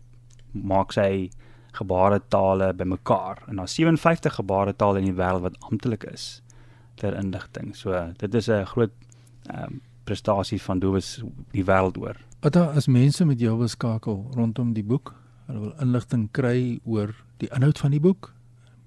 maak 0.53 0.93
sy 0.93 1.31
gebaretale 1.77 2.73
bymekaar. 2.75 3.43
En 3.49 3.61
daar's 3.61 3.75
57 3.75 4.35
gebaretale 4.35 4.99
in 4.99 5.11
die 5.11 5.17
wêreld 5.17 5.45
wat 5.45 5.61
amptelik 5.69 6.05
is 6.13 6.43
ter 7.01 7.17
inligting. 7.17 7.75
So 7.77 8.13
dit 8.17 8.35
is 8.35 8.49
'n 8.49 8.65
groot 8.65 8.93
ehm 9.47 9.63
um, 9.63 9.81
prestasie 10.05 10.63
van 10.63 10.79
dowes 10.79 11.23
die 11.51 11.65
wêreld 11.65 11.99
oor. 11.99 12.17
Wat 12.41 12.53
daar 12.53 12.77
as 12.79 12.87
mense 12.87 13.25
met 13.25 13.41
jou 13.41 13.59
wil 13.59 13.69
skakel 13.69 14.31
rondom 14.35 14.73
die 14.73 14.85
boek, 14.85 15.15
hulle 15.47 15.61
wil 15.61 15.75
inligting 15.81 16.29
kry 16.31 16.81
oor 16.85 17.15
die 17.43 17.49
inhoud 17.55 17.79
van 17.79 17.91
die 17.91 18.01
boek, 18.01 18.33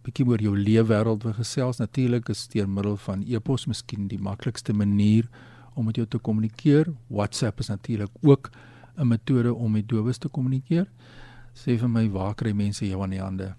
bietjie 0.08 0.25
oor 0.28 0.42
jou 0.42 0.58
leefwêreld 0.58 1.24
wil 1.24 1.34
gesels. 1.34 1.78
Natuurlik 1.78 2.30
is 2.30 2.48
deur 2.48 2.70
middel 2.70 2.98
van 2.98 3.24
e-pos 3.28 3.68
miskien 3.68 4.08
die 4.08 4.22
maklikste 4.22 4.74
manier 4.74 5.28
om 5.79 5.88
met 5.88 5.95
jou 5.95 6.07
te 6.07 6.19
kommunikeer. 6.19 6.91
WhatsApp 7.07 7.59
is 7.63 7.71
natuurlik 7.71 8.12
ook 8.21 8.51
'n 8.98 9.07
metode 9.07 9.53
om 9.53 9.71
met 9.71 9.88
dowes 9.88 10.17
te 10.17 10.27
kommunikeer. 10.27 10.88
Sê 11.53 11.77
vir 11.79 11.89
my 11.89 12.09
waar 12.09 12.36
kry 12.36 12.51
mense 12.51 12.86
jou 12.86 13.01
aan 13.01 13.09
die 13.09 13.21
hande? 13.21 13.55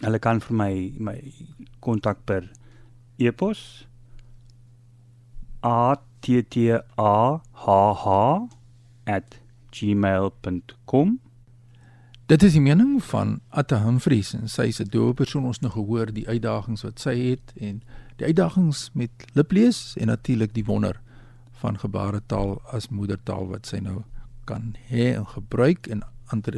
Hulle 0.00 0.18
kan 0.18 0.40
vir 0.40 0.56
my 0.56 0.92
my 0.98 1.32
kontak 1.80 2.18
per 2.24 2.50
e-pos 3.18 3.86
a 5.62 5.96
t 6.20 6.42
t 6.50 6.56
a 6.96 7.40
h 7.52 7.66
h 8.04 8.06
@gmail.com 9.70 11.25
Dit 12.26 12.42
is 12.42 12.56
die 12.56 12.60
mening 12.60 12.96
van 13.06 13.36
Atta 13.54 13.76
Humphries 13.84 14.32
en 14.34 14.48
sy 14.50 14.64
is 14.66 14.80
'n 14.82 14.90
doewe 14.90 15.14
persoon 15.14 15.44
ons 15.46 15.60
nog 15.60 15.72
gehoor 15.72 16.10
die 16.12 16.26
uitdagings 16.28 16.82
wat 16.82 16.98
sy 16.98 17.14
het 17.14 17.52
en 17.54 17.82
die 18.16 18.26
uitdagings 18.26 18.90
met 18.94 19.10
liplees 19.32 19.94
en 19.96 20.06
natuurlik 20.06 20.54
die 20.54 20.64
wonder 20.64 21.00
van 21.52 21.78
gebaretaal 21.78 22.62
as 22.72 22.88
moedertaal 22.88 23.46
wat 23.46 23.66
sy 23.66 23.78
nou 23.78 24.02
kan 24.44 24.74
hê 24.90 25.14
en 25.14 25.26
gebruik 25.26 25.86
en 25.86 26.02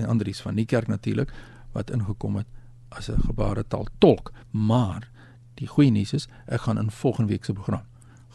Andries 0.09 0.41
van 0.41 0.55
die 0.55 0.65
kerk 0.65 0.87
natuurlik 0.87 1.33
wat 1.73 1.91
ingekom 1.91 2.37
het 2.37 2.47
as 2.89 3.11
'n 3.11 3.21
gebaretaal 3.21 3.87
tolk. 3.99 4.33
Maar 4.51 5.11
die 5.55 5.67
goeie 5.67 5.91
nuus 5.91 6.13
is 6.13 6.29
ek 6.47 6.61
gaan 6.61 6.79
in 6.79 6.91
volgende 6.91 7.29
week 7.29 7.45
se 7.45 7.53
program 7.53 7.85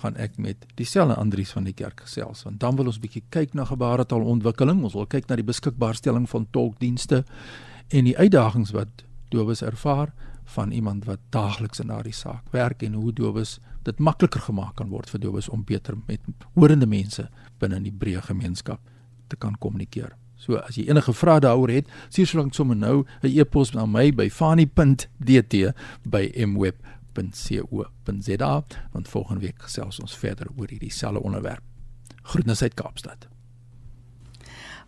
gaan 0.03 0.17
ek 0.19 0.38
met 0.38 0.67
dieselfde 0.79 1.15
Andries 1.15 1.53
van 1.55 1.67
die 1.67 1.75
kerk 1.77 2.03
gesels 2.05 2.43
want 2.43 2.60
dan 2.60 2.75
wil 2.79 2.91
ons 2.91 3.00
bietjie 3.03 3.24
kyk 3.33 3.55
na 3.57 3.65
gebaretaalontwikkeling 3.69 4.83
ons 4.83 4.98
wil 4.98 5.07
kyk 5.10 5.29
na 5.29 5.39
die 5.39 5.48
beskikbaarstelling 5.48 6.27
van 6.29 6.48
tolkdienste 6.51 7.24
en 7.89 8.10
die 8.10 8.17
uitdagings 8.17 8.74
wat 8.75 9.05
dowes 9.33 9.63
ervaar 9.65 10.13
van 10.55 10.72
iemand 10.72 11.05
wat 11.05 11.19
daagliks 11.29 11.79
in 11.79 11.88
daardie 11.88 12.15
saak 12.15 12.51
werk 12.51 12.83
en 12.83 12.98
hoe 13.00 13.13
dowes 13.15 13.60
dit 13.83 14.00
makliker 14.00 14.41
gemaak 14.41 14.75
kan 14.79 14.91
word 14.91 15.10
vir 15.10 15.24
dowes 15.24 15.50
om 15.50 15.63
beter 15.63 15.95
met 16.07 16.19
hoorende 16.55 16.88
mense 16.88 17.27
binne 17.60 17.79
in 17.79 17.88
die 17.88 17.95
breë 17.95 18.24
gemeenskap 18.27 18.81
te 19.27 19.39
kan 19.39 19.55
kommunikeer. 19.60 20.13
So 20.36 20.60
as 20.60 20.75
jy 20.75 20.89
enige 20.89 21.13
vrae 21.15 21.39
daaroor 21.43 21.72
het, 21.72 21.88
stuur 22.10 22.50
sommer 22.51 22.75
nou 22.75 23.05
'n 23.24 23.39
e-pos 23.39 23.74
na 23.74 23.86
my 23.86 24.12
by 24.12 24.29
fani.dt 24.29 25.74
by 26.03 26.31
mweb.com 26.36 27.02
www.rsg.co.za 27.13 28.63
want 28.91 29.08
volgende 29.08 29.41
week 29.41 29.62
gesels 29.62 30.00
ons 30.00 30.17
verder 30.17 30.48
oor 30.58 30.70
hierdie 30.70 30.91
selfe 30.91 31.22
onderwerp. 31.22 31.63
Groetnisse 32.24 32.63
uit 32.63 32.74
Kaapstad. 32.74 33.27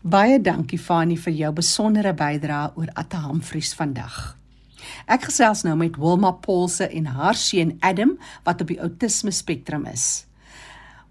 Baie 0.01 0.41
dankie 0.41 0.79
Fani 0.79 1.17
vir 1.17 1.33
jou 1.33 1.51
besondere 1.53 2.13
bydrae 2.13 2.71
oor 2.75 2.91
Atta 2.93 3.23
Humphries 3.25 3.73
vandag. 3.73 4.37
Ek 5.09 5.25
gesels 5.31 5.63
nou 5.65 5.73
met 5.79 5.97
Wilma 5.97 6.31
Paulse 6.31 6.85
en 6.87 7.09
haar 7.17 7.35
seun 7.35 7.77
Adam 7.81 8.13
wat 8.45 8.61
op 8.61 8.69
die 8.69 8.81
outisme 8.81 9.33
spektrum 9.33 9.85
is. 9.89 10.25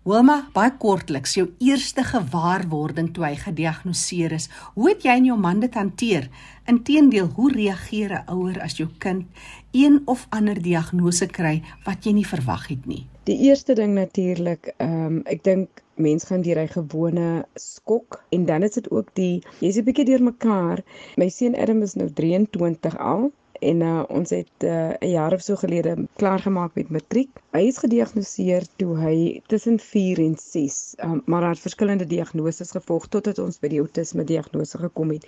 Wilma, 0.05 0.35
baie 0.53 0.69
kortliks, 0.77 1.33
jou 1.39 1.47
eerste 1.65 2.03
gewaarwording 2.05 3.07
toe 3.17 3.23
hy 3.25 3.39
gediagnoseer 3.41 4.35
is. 4.37 4.51
Hoe 4.75 4.91
het 4.91 5.07
jy 5.07 5.15
en 5.17 5.29
jou 5.31 5.37
man 5.41 5.63
dit 5.63 5.79
hanteer? 5.81 6.27
Inteendeel, 6.69 7.31
hoe 7.39 7.47
reageer 7.55 8.13
'n 8.13 8.35
ouer 8.35 8.59
as 8.61 8.77
jou 8.77 8.89
kind 9.01 9.25
een 9.73 10.03
of 10.05 10.27
ander 10.29 10.61
diagnose 10.61 11.27
kry 11.27 11.63
wat 11.87 12.05
jy 12.05 12.13
nie 12.13 12.27
verwag 12.27 12.69
het 12.69 12.85
nie? 12.87 13.07
Die 13.25 13.39
eerste 13.49 13.75
ding 13.75 13.95
natuurlik, 13.95 14.75
ehm 14.77 15.07
um, 15.07 15.23
ek 15.25 15.43
dink 15.43 15.83
mens 15.97 16.25
gaan 16.25 16.43
deur 16.43 16.61
hy 16.61 16.67
gewone 16.67 17.47
skok 17.55 18.25
en 18.31 18.45
dan 18.45 18.63
is 18.63 18.77
dit 18.77 18.91
ook 18.91 19.09
die 19.15 19.41
jy's 19.61 19.79
'n 19.79 19.85
bietjie 19.85 20.05
deurmekaar. 20.05 20.85
My 21.17 21.29
seun 21.29 21.57
Adam 21.57 21.83
is 21.83 21.95
nou 21.95 22.13
23 22.13 22.99
al 22.99 23.33
en 23.71 23.81
uh, 23.81 24.03
ons 24.09 24.31
het 24.31 24.67
uh, 24.69 24.93
'n 25.01 25.11
jaar 25.11 25.33
of 25.33 25.43
so 25.43 25.57
gelede 25.57 25.97
klaar 26.21 26.43
gemaak 26.45 26.75
met 26.75 26.91
matriek. 26.91 27.31
Hy 27.57 27.63
is 27.71 27.79
gediagnoseer 27.83 28.67
toe 28.77 28.97
hy 28.99 29.17
tussen 29.53 29.79
4 29.79 30.19
en 30.25 30.37
6, 30.39 30.95
um, 31.05 31.23
maar 31.27 31.43
hy 31.43 31.55
het 31.55 31.65
verskillende 31.67 32.07
diagnoses 32.07 32.75
gevolg 32.77 33.09
totdat 33.09 33.39
ons 33.39 33.61
by 33.61 33.69
die 33.69 33.81
autisme 33.81 34.25
diagnose 34.25 34.79
gekom 34.79 35.11
het. 35.17 35.27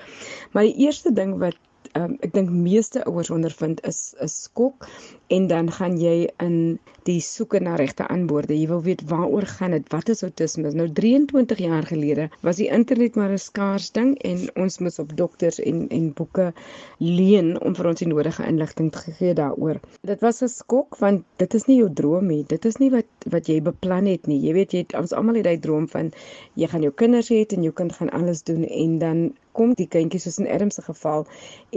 Maar 0.52 0.68
die 0.68 0.86
eerste 0.86 1.12
ding 1.12 1.38
wat 1.38 1.56
um, 1.96 2.16
ek 2.20 2.32
dink 2.32 2.50
meeste 2.50 3.04
ouers 3.04 3.30
ondervind 3.30 3.80
is 3.88 4.14
'n 4.20 4.28
skok 4.28 4.88
en 5.28 5.46
dan 5.46 5.70
gaan 5.72 5.96
jy 5.98 6.28
in 6.42 6.78
die 7.06 7.20
soeke 7.22 7.60
na 7.62 7.76
regte 7.78 8.06
antwoorde. 8.10 8.54
Jy 8.54 8.66
wil 8.70 8.82
weet 8.82 9.02
waaroor 9.10 9.46
gaan 9.46 9.74
dit? 9.76 9.86
Wat 9.94 10.08
is 10.08 10.22
autisme? 10.26 10.70
Nou 10.74 10.88
23 10.92 11.58
jaar 11.62 11.86
gelede 11.86 12.28
was 12.46 12.58
die 12.60 12.68
internet 12.78 13.14
maar 13.14 13.30
'n 13.30 13.38
skaars 13.38 13.90
ding 13.92 14.16
en 14.30 14.48
ons 14.56 14.78
moes 14.78 14.98
op 14.98 15.16
dokters 15.16 15.60
en 15.60 15.86
en 15.88 16.12
boeke 16.12 16.52
leen 16.98 17.60
om 17.60 17.74
vir 17.74 17.86
ons 17.86 17.98
die 17.98 18.08
nodige 18.08 18.46
inligting 18.46 18.90
te 18.92 18.98
gee 19.18 19.34
daaroor. 19.34 19.80
Dit 20.02 20.20
was 20.20 20.42
'n 20.42 20.48
skok 20.48 20.98
want 20.98 21.24
dit 21.36 21.54
is 21.54 21.66
nie 21.66 21.78
jou 21.78 21.92
droom 21.92 22.26
nie. 22.26 22.44
Dit 22.46 22.64
is 22.64 22.76
nie 22.76 22.90
wat 22.90 23.06
wat 23.30 23.46
jy 23.46 23.60
beplan 23.62 24.06
het 24.06 24.26
nie. 24.26 24.40
Jy 24.40 24.52
weet 24.52 24.72
jy 24.72 24.78
het 24.78 24.94
ons 24.94 25.12
almal 25.12 25.34
het 25.34 25.44
daai 25.44 25.60
droom 25.60 25.88
van 25.88 26.12
jy 26.54 26.66
gaan 26.66 26.82
jou 26.82 26.92
kinders 26.92 27.28
hê 27.30 27.46
en 27.46 27.62
jou 27.62 27.72
kind 27.72 27.92
gaan 27.92 28.10
alles 28.10 28.42
doen 28.42 28.64
en 28.64 28.98
dan 28.98 29.32
kom 29.58 29.72
die 29.78 29.88
kindjie 29.92 30.20
soos 30.22 30.38
in 30.42 30.50
Adam 30.56 30.70
se 30.74 30.84
geval 30.86 31.26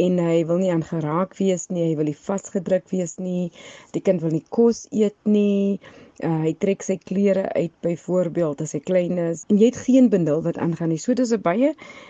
en 0.06 0.20
hy 0.26 0.38
wil 0.50 0.60
nie 0.62 0.72
aangeraak 0.74 1.38
wees 1.40 1.70
nie, 1.74 1.88
hy 1.90 1.96
wil 2.00 2.10
nie 2.12 2.18
vasgedruk 2.28 2.90
wees 2.94 3.18
nie. 3.24 3.50
Die 3.96 4.04
kind 4.04 4.24
wil 4.26 4.36
nie 4.36 4.46
kos 4.58 4.86
eet 4.92 5.18
nie 5.38 5.80
Uh, 6.20 6.42
hy 6.44 6.52
trek 6.60 6.82
sy 6.84 6.98
klere 7.00 7.46
uit 7.56 7.72
byvoorbeeld 7.86 8.60
as 8.60 8.74
hy 8.76 8.80
klein 8.84 9.20
is 9.24 9.46
en 9.48 9.60
jy 9.62 9.70
het 9.70 9.78
geen 9.86 10.10
benul 10.12 10.42
wat 10.44 10.58
aangaan 10.60 10.92
nie. 10.92 10.98
So 11.00 11.14
dis 11.16 11.32
'n 11.32 11.40
baie 11.40 11.70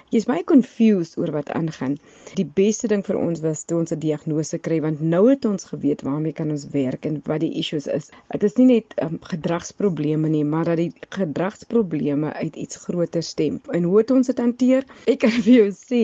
jy's 0.10 0.26
baie 0.26 0.42
confused 0.50 1.18
oor 1.22 1.30
wat 1.36 1.52
aangaan. 1.54 2.00
Die 2.40 2.46
beste 2.46 2.90
ding 2.90 3.04
vir 3.06 3.20
ons 3.20 3.44
was 3.46 3.62
toe 3.70 3.78
ons 3.78 3.94
'n 3.94 4.00
diagnose 4.00 4.58
kry 4.58 4.80
want 4.82 5.02
nou 5.02 5.30
het 5.30 5.46
ons 5.46 5.70
geweet 5.72 6.02
waarmee 6.02 6.34
kan 6.34 6.50
ons 6.50 6.66
werk 6.74 7.06
en 7.06 7.22
wat 7.30 7.42
die 7.46 7.54
issues 7.62 7.86
is. 7.86 8.10
Dit 8.34 8.44
is 8.44 8.58
nie 8.58 8.66
net 8.66 8.98
um, 9.06 9.20
gedragsprobleme 9.30 10.30
nie, 10.30 10.44
maar 10.44 10.66
dat 10.66 10.78
die 10.78 10.94
gedragsprobleme 11.10 12.34
uit 12.34 12.56
iets 12.56 12.82
groter 12.88 13.24
stem. 13.24 13.62
En 13.78 13.84
hoe 13.84 13.98
het 13.98 14.12
ons 14.12 14.26
dit 14.26 14.38
hanteer? 14.38 14.90
Ek 15.14 15.20
kan 15.20 15.38
vir 15.38 15.54
jou 15.54 15.70
sê, 15.70 16.04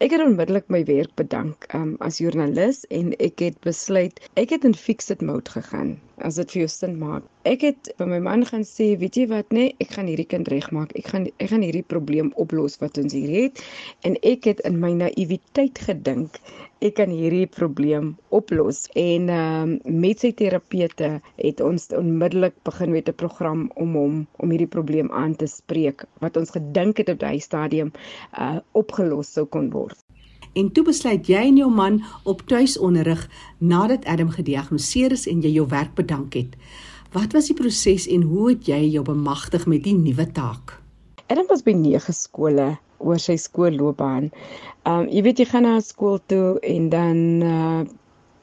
ek 0.00 0.16
het 0.16 0.24
onmiddellik 0.24 0.72
my 0.72 0.84
werk 0.88 1.12
bedank 1.20 1.68
um, 1.74 1.96
as 2.00 2.16
joernalis 2.18 2.86
en 2.88 3.12
ek 3.20 3.44
het 3.44 3.60
besluit 3.60 4.24
ek 4.36 4.56
het 4.56 4.64
in 4.64 4.74
fixed 4.74 5.20
mode 5.20 5.50
gegaan 5.50 5.98
as 6.24 6.38
dit 6.40 6.52
vir 6.54 6.60
jou 6.62 6.68
sin 6.72 6.98
maak. 6.98 7.24
Ek 7.44 7.62
het 7.62 7.90
by 7.98 8.06
my 8.10 8.20
man 8.24 8.44
gaan 8.48 8.64
sê, 8.66 8.94
weet 9.00 9.16
jy 9.16 9.26
wat 9.30 9.52
nê, 9.52 9.68
nee, 9.68 9.74
ek 9.80 9.96
gaan 9.96 10.08
hierdie 10.10 10.28
kind 10.28 10.48
regmaak. 10.48 10.94
Ek 10.98 11.10
gaan 11.12 11.28
ek 11.36 11.50
gaan 11.52 11.64
hierdie 11.66 11.86
probleem 11.86 12.32
oplos 12.36 12.78
wat 12.80 12.98
ons 12.98 13.14
hier 13.16 13.32
het 13.32 13.62
en 14.08 14.16
ek 14.22 14.48
het 14.50 14.62
in 14.68 14.80
my 14.80 14.92
naïwiteit 14.96 15.78
gedink 15.88 16.40
ek 16.84 16.98
kan 16.98 17.12
hierdie 17.12 17.46
probleem 17.48 18.08
oplos 18.38 18.82
en 19.02 19.30
ehm 19.32 19.70
um, 19.86 20.00
met 20.02 20.20
sy 20.24 20.30
terapeute 20.40 21.08
het 21.40 21.62
ons 21.68 21.88
onmiddellik 22.00 22.58
begin 22.68 22.92
met 22.96 23.08
'n 23.08 23.16
program 23.22 23.62
om 23.84 23.96
hom 24.00 24.18
om 24.44 24.52
hierdie 24.54 24.74
probleem 24.76 25.10
aan 25.22 25.36
te 25.42 25.48
spreek 25.56 26.04
wat 26.24 26.36
ons 26.36 26.52
gedink 26.58 27.00
het 27.00 27.08
op 27.14 27.22
daai 27.24 27.40
stadium 27.40 27.92
uh 28.44 28.58
opgelos 28.82 29.32
sou 29.32 29.46
kon 29.46 29.70
word 29.78 30.05
en 30.56 30.70
toe 30.72 30.84
besluit 30.86 31.28
jy 31.28 31.42
en 31.50 31.60
jou 31.60 31.68
man 31.72 32.00
op 32.24 32.42
tuisonderrig 32.50 33.26
nadat 33.58 34.06
Adam 34.08 34.32
gediagnoseer 34.32 35.12
is 35.12 35.26
en 35.30 35.42
jy 35.44 35.52
jou 35.58 35.66
werk 35.70 35.94
bedank 35.98 36.34
het. 36.38 36.56
Wat 37.12 37.36
was 37.36 37.50
die 37.50 37.56
proses 37.56 38.08
en 38.08 38.24
hoe 38.28 38.50
het 38.50 38.66
jy 38.68 38.80
jou 38.96 39.04
bemagtig 39.04 39.66
met 39.70 39.84
die 39.84 39.94
nuwe 39.94 40.26
taak? 40.32 40.78
Adam 41.28 41.46
was 41.50 41.62
by 41.66 41.74
9 41.76 42.14
skole 42.14 42.72
oor 42.98 43.20
sy 43.20 43.36
skoolloopbaan. 43.40 44.30
Um 44.88 45.06
jy 45.12 45.22
weet 45.26 45.42
jy 45.42 45.48
gaan 45.52 45.66
na 45.68 45.78
skool 45.84 46.18
toe 46.30 46.56
en 46.64 46.90
dan 46.92 47.22
uh 47.44 47.84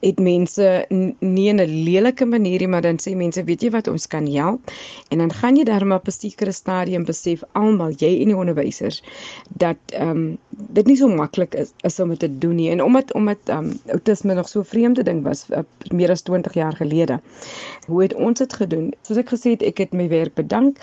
het 0.04 0.20
mense 0.20 0.86
nie 1.20 1.48
in 1.50 1.62
'n 1.62 1.84
lelike 1.84 2.26
manier 2.26 2.60
nie, 2.60 2.68
maar 2.68 2.82
dan 2.82 3.00
sê 3.00 3.16
mense, 3.16 3.44
weet 3.44 3.62
jy 3.62 3.70
wat, 3.70 3.88
ons 3.88 4.08
kan 4.08 4.28
help. 4.28 4.72
En 5.10 5.18
dan 5.18 5.34
gaan 5.34 5.56
jy 5.56 5.64
daarmee 5.64 5.98
op 5.98 6.08
'n 6.08 6.12
sekere 6.12 6.52
stadium 6.52 7.06
besef 7.06 7.44
almal, 7.52 7.94
jy 7.98 8.20
en 8.22 8.26
die 8.26 8.38
onderwysers, 8.38 9.04
dat 9.50 9.78
ehm 9.86 10.10
um, 10.10 10.38
dit 10.50 10.86
nie 10.86 10.98
so 10.98 11.08
maklik 11.08 11.56
is 11.56 11.72
is 11.82 12.00
om 12.00 12.10
dit 12.10 12.20
te 12.20 12.38
doen 12.38 12.56
nie. 12.56 12.70
En 12.70 12.84
omdat 12.84 13.14
omdat 13.14 13.38
ehm 13.46 13.58
um, 13.58 13.80
outisme 13.88 14.34
nog 14.34 14.50
so 14.50 14.64
vreemde 14.64 15.04
ding 15.04 15.24
was 15.24 15.46
uh, 15.50 15.60
meer 15.94 16.10
as 16.10 16.22
20 16.22 16.54
jaar 16.54 16.76
gelede. 16.76 17.20
Hoe 17.88 18.02
het 18.02 18.14
ons 18.14 18.40
dit 18.40 18.54
gedoen? 18.54 18.94
Soos 19.02 19.18
ek 19.18 19.30
gesê 19.30 19.50
het, 19.50 19.62
ek 19.62 19.78
het 19.78 19.92
my 19.94 20.08
werk 20.08 20.34
bedank 20.34 20.78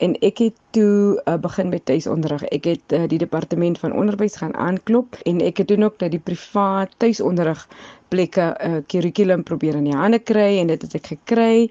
en 0.00 0.16
ek 0.24 0.38
het 0.38 0.56
toe 0.76 1.20
uh, 1.24 1.36
begin 1.40 1.68
met 1.68 1.84
tuisonderrig. 1.84 2.44
Ek 2.56 2.64
het 2.64 2.94
uh, 2.96 3.04
die 3.08 3.20
departement 3.20 3.78
van 3.78 3.92
onderwys 3.92 4.38
gaan 4.40 4.56
aanklop 4.56 5.18
en 5.28 5.40
ek 5.44 5.62
het 5.62 5.68
doen 5.68 5.84
ook 5.84 5.98
dat 6.00 6.14
die 6.14 6.22
privaat 6.24 6.94
tuisonderrig 6.96 7.66
plekke 8.08 8.46
'n 8.56 8.70
uh, 8.70 8.82
kurrikulum 8.86 9.42
probeer 9.42 9.76
in 9.76 9.90
die 9.90 9.96
hande 9.96 10.18
kry 10.18 10.58
en 10.58 10.72
dit 10.72 10.82
het 10.82 10.94
ek 10.94 11.12
gekry 11.14 11.70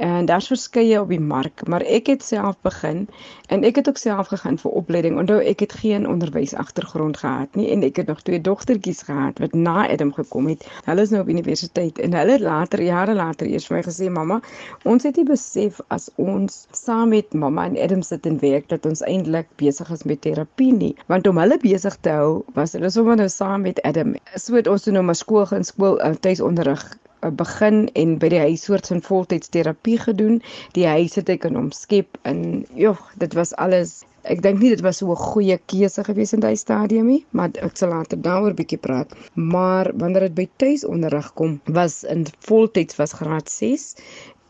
en 0.00 0.24
daar's 0.24 0.46
verskeie 0.48 1.00
op 1.00 1.10
die 1.12 1.20
mark, 1.20 1.66
maar 1.68 1.82
ek 1.84 2.06
het 2.08 2.22
self 2.24 2.56
begin 2.64 3.02
en 3.52 3.64
ek 3.68 3.76
het 3.80 3.88
ook 3.90 3.98
self 4.00 4.30
gegaan 4.32 4.56
vir 4.62 4.76
opleiding. 4.80 5.18
Onthou 5.20 5.40
ek 5.44 5.60
het 5.60 5.74
geen 5.82 6.06
onderwys 6.08 6.54
agtergrond 6.56 7.18
gehad 7.20 7.58
nie 7.58 7.68
en 7.74 7.84
ek 7.84 8.00
het 8.00 8.08
nog 8.08 8.22
twee 8.24 8.40
dogtertjies 8.40 9.02
gehad 9.08 9.42
wat 9.44 9.52
na 9.52 9.84
Adam 9.92 10.12
gekom 10.16 10.48
het. 10.48 10.64
Hulle 10.86 11.04
is 11.04 11.12
nou 11.12 11.20
op 11.20 11.28
universiteit 11.28 12.00
en 12.00 12.16
hulle 12.16 12.38
het 12.38 12.44
later 12.46 12.82
jare 12.82 13.14
later 13.14 13.50
eers 13.50 13.68
vir 13.68 13.76
my 13.76 13.82
gesê 13.90 14.08
mamma, 14.08 14.40
ons 14.88 15.04
het 15.04 15.20
nie 15.20 15.26
besef 15.28 15.82
as 15.92 16.08
ons 16.16 16.64
saam 16.72 17.12
met 17.12 17.36
mamma 17.36 17.68
en 17.68 17.76
Adam 17.76 18.02
sit 18.06 18.26
en 18.26 18.40
werk 18.40 18.70
dat 18.72 18.88
ons 18.88 19.04
eintlik 19.04 19.52
besig 19.60 19.92
is 19.92 20.06
met 20.08 20.22
terapie 20.24 20.72
nie. 20.72 20.94
Want 21.12 21.28
om 21.28 21.42
hulle 21.42 21.60
besig 21.60 22.00
te 22.00 22.16
hou, 22.16 22.40
was 22.56 22.72
hulle 22.78 22.88
sommer 22.90 23.20
nou 23.20 23.28
saam 23.28 23.68
met 23.68 23.82
Adam. 23.84 24.16
So 24.36 24.56
het 24.56 24.70
ons 24.70 24.88
toe 24.88 24.96
nou 24.96 25.04
maar 25.04 25.20
skool 25.20 25.44
gaan 25.52 25.68
skool 25.68 26.00
uh, 26.00 26.14
tuisonderrig 26.24 26.88
begin 27.42 27.88
en 27.94 28.18
by 28.18 28.28
die 28.32 28.44
huis 28.46 28.64
soort 28.68 28.86
van 28.92 29.02
voltydsterapie 29.02 29.98
gedoen. 29.98 30.42
Die 30.76 30.86
huis 30.86 31.14
het 31.20 31.28
ek 31.28 31.44
in 31.44 31.58
hom 31.58 31.72
skep 31.76 32.18
en 32.22 32.64
joh, 32.74 33.00
dit 33.18 33.36
was 33.38 33.54
alles 33.54 34.00
Ek 34.28 34.42
dink 34.44 34.58
nie 34.60 34.68
dit 34.68 34.82
was 34.84 34.98
so 35.00 35.12
'n 35.12 35.16
goeie 35.16 35.56
keuse 35.72 36.02
gewees 36.04 36.34
in 36.36 36.42
daai 36.44 36.56
stadium 36.62 37.06
nie, 37.06 37.24
maar 37.32 37.50
ek 37.68 37.78
sal 37.80 37.88
later 37.88 38.20
daaroor 38.26 38.52
bietjie 38.58 38.78
praat. 38.86 39.14
Maar 39.54 39.90
wanneer 40.02 40.26
dit 40.28 40.34
by 40.34 40.46
tuisonderrig 40.62 41.32
kom, 41.40 41.60
was 41.64 42.04
in 42.04 42.26
voltyds 42.48 42.98
was 43.00 43.16
graad 43.16 43.48
6 43.48 43.96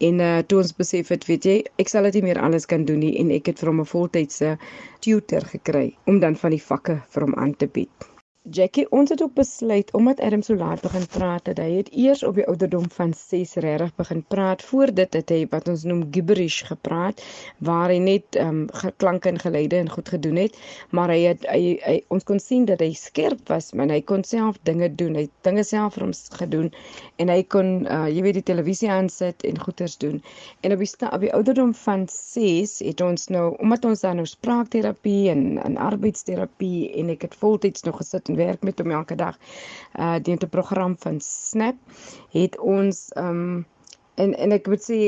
en 0.08 0.20
uh 0.20 0.38
toe 0.42 0.58
ons 0.58 0.76
besef 0.82 1.14
het, 1.14 1.26
weet 1.30 1.44
jy, 1.44 1.56
ek 1.78 1.88
sal 1.92 2.02
dit 2.08 2.18
nie 2.18 2.26
meer 2.30 2.40
alles 2.42 2.66
kan 2.66 2.84
doen 2.84 2.98
nie 2.98 3.16
en 3.22 3.30
ek 3.30 3.52
het 3.52 3.62
vir 3.62 3.70
hom 3.70 3.80
'n 3.80 3.92
voltydse 3.94 4.56
tutor 5.00 5.46
gekry 5.54 5.94
om 6.06 6.20
dan 6.20 6.36
van 6.36 6.50
die 6.50 6.64
vakke 6.70 7.02
vir 7.14 7.28
hom 7.28 7.34
aan 7.34 7.54
te 7.54 7.66
bied. 7.66 8.10
Jackie, 8.48 8.86
ons 8.88 9.10
het 9.12 9.20
ook 9.22 9.34
besluit 9.36 9.90
omdat 9.92 10.20
Adam 10.20 10.42
so 10.42 10.54
laat 10.56 10.80
begin 10.80 11.06
praat 11.12 11.44
dat 11.44 11.58
hy 11.60 11.74
het 11.76 11.88
eers 11.92 12.22
op 12.24 12.38
die 12.40 12.46
ouderdom 12.48 12.86
van 12.90 13.12
6 13.12 13.52
regtig 13.60 13.90
begin 13.94 14.22
praat. 14.32 14.62
Voor 14.64 14.88
dit 14.94 15.12
het 15.12 15.28
hy 15.28 15.42
wat 15.50 15.68
ons 15.68 15.82
noem 15.84 16.06
gibberish 16.10 16.62
gepraat 16.64 17.20
waar 17.58 17.92
hy 17.92 17.98
net 18.00 18.38
ehm 18.40 18.62
um, 18.64 18.92
klanke 18.96 19.28
en 19.28 19.38
geluide 19.38 19.76
en 19.76 19.90
goed 19.92 20.08
gedoen 20.08 20.40
het, 20.40 20.56
maar 20.90 21.12
hy 21.12 21.18
het 21.20 21.44
hy, 21.52 21.76
hy 21.84 21.98
ons 22.08 22.24
kon 22.24 22.40
sien 22.40 22.64
dat 22.64 22.80
hy 22.80 22.94
skerp 22.96 23.44
was, 23.52 23.74
maar 23.76 23.92
hy 23.92 24.00
kon 24.00 24.24
self 24.24 24.56
dinge 24.64 24.88
doen. 24.94 25.20
Hy 25.20 25.26
het 25.28 25.44
dinge 25.44 25.64
self 25.64 25.98
vir 25.98 26.06
hom 26.08 26.16
gedoen 26.40 26.72
en 27.20 27.28
hy 27.28 27.42
kon 27.44 27.84
uh, 27.84 28.08
jy 28.08 28.24
weet 28.24 28.40
die 28.40 28.46
televisie 28.54 28.88
aansit 28.88 29.44
en 29.44 29.60
goeters 29.60 29.98
doen. 30.00 30.16
En 30.64 30.72
op 30.72 30.80
die 30.80 31.12
op 31.12 31.20
die 31.20 31.34
ouderdom 31.36 31.74
van 31.84 32.08
6 32.08 32.78
het 32.88 33.04
ons 33.04 33.28
nou 33.28 33.52
omdat 33.60 33.84
ons 33.84 34.00
dan 34.00 34.16
nou 34.16 34.26
spraakterapie 34.26 35.28
en 35.28 35.60
en 35.60 35.76
arbeidsterapie 35.76 36.88
en 36.96 37.12
ek 37.18 37.28
het 37.28 37.36
voltyds 37.44 37.84
nog 37.84 38.00
gesit 38.00 38.29
en 38.30 38.38
werk 38.38 38.62
met 38.66 38.78
hom 38.78 38.94
elke 38.94 39.18
dag. 39.18 39.38
Uh 39.98 40.16
die 40.22 40.36
'n 40.36 40.48
program 40.48 40.96
van 40.98 41.20
Snap 41.20 41.76
het 42.30 42.58
ons 42.58 43.10
um 43.16 43.66
en 44.14 44.34
en 44.36 44.52
ek 44.52 44.66
moet 44.66 44.84
sê 44.90 45.00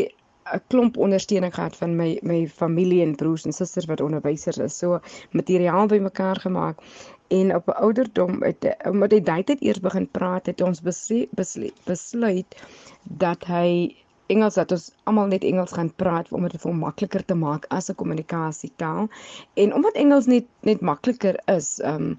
'n 0.53 0.63
klomp 0.69 0.97
ondersteuning 0.97 1.55
gehad 1.55 1.77
van 1.77 1.97
my 1.97 2.19
my 2.23 2.49
familie 2.49 3.03
en 3.03 3.15
broers 3.15 3.45
en 3.45 3.53
susters 3.53 3.87
wat 3.91 4.01
onderwysers 4.01 4.59
is. 4.59 4.79
So 4.79 5.01
materiaal 5.31 5.87
bymekaar 5.87 6.41
gemaak 6.47 6.83
en 7.29 7.55
op 7.55 7.69
'n 7.69 7.81
ouderdom 7.87 8.43
het 8.43 8.77
omdat 8.91 9.13
hy 9.13 9.21
daai 9.21 9.45
tyd 9.45 9.63
eers 9.63 9.81
begin 9.81 10.09
praat 10.11 10.47
het 10.47 10.61
ons 10.61 10.83
besluit, 10.83 11.77
besluit 11.85 12.57
dat 13.03 13.45
hy 13.45 13.97
Engels 14.33 14.55
dat 14.55 14.73
ons 14.73 14.91
almal 15.05 15.27
net 15.27 15.45
Engels 15.45 15.73
gaan 15.77 15.91
praat 16.03 16.31
om 16.33 16.43
dit 16.49 16.61
vir 16.61 16.71
hom 16.71 16.79
makliker 16.87 17.25
te 17.25 17.35
maak 17.35 17.67
as 17.69 17.91
'n 17.91 17.95
kommunikasietaal. 17.95 19.09
En 19.55 19.75
omdat 19.75 19.95
Engels 19.95 20.27
net 20.27 20.47
net 20.61 20.81
makliker 20.81 21.41
is, 21.47 21.81
um, 21.85 22.19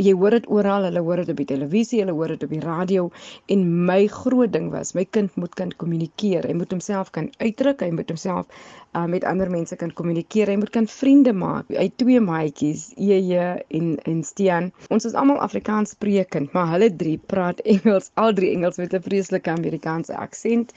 jy 0.00 0.14
hoor 0.16 0.36
dit 0.38 0.48
oral, 0.48 0.86
hulle 0.88 1.02
hoor 1.04 1.22
dit 1.22 1.32
op 1.32 1.40
die 1.42 1.48
televisie, 1.52 2.00
hulle 2.02 2.16
hoor 2.16 2.34
dit 2.34 2.44
op 2.46 2.52
die 2.54 2.62
radio 2.64 3.08
en 3.52 3.64
my 3.86 4.06
groot 4.10 4.52
ding 4.52 4.70
was, 4.74 4.94
my 4.96 5.04
kind 5.04 5.34
moet 5.36 5.54
kan 5.58 5.72
kommunikeer. 5.82 6.48
Hy 6.48 6.56
moet 6.56 6.72
homself 6.74 7.12
kan 7.14 7.30
uitdruk, 7.40 7.84
hy 7.84 7.90
moet 7.94 8.10
homself 8.12 8.48
uh, 8.96 9.04
met 9.04 9.24
ander 9.24 9.50
mense 9.50 9.76
kan 9.76 9.92
kommunikeer. 9.92 10.50
Hy 10.50 10.56
moet 10.60 10.72
kan 10.74 10.86
vriende 10.90 11.32
maak. 11.36 11.68
Hy 11.70 11.86
het 11.88 11.96
twee 12.00 12.20
maatjies, 12.22 12.88
Eje 12.98 13.62
en 13.68 13.92
en 14.10 14.22
Stian. 14.26 14.70
Ons 14.90 15.06
is 15.08 15.16
almal 15.18 15.40
Afrikaans 15.44 15.94
sprekend, 15.94 16.52
maar 16.56 16.70
hulle 16.74 16.90
drie 17.02 17.18
praat 17.30 17.60
Engels, 17.74 18.10
al 18.20 18.34
drie 18.34 18.50
Engels 18.54 18.80
met 18.82 18.94
'n 18.94 19.02
vreeslike 19.02 19.50
Amerikaanse 19.50 20.16
aksent. 20.16 20.74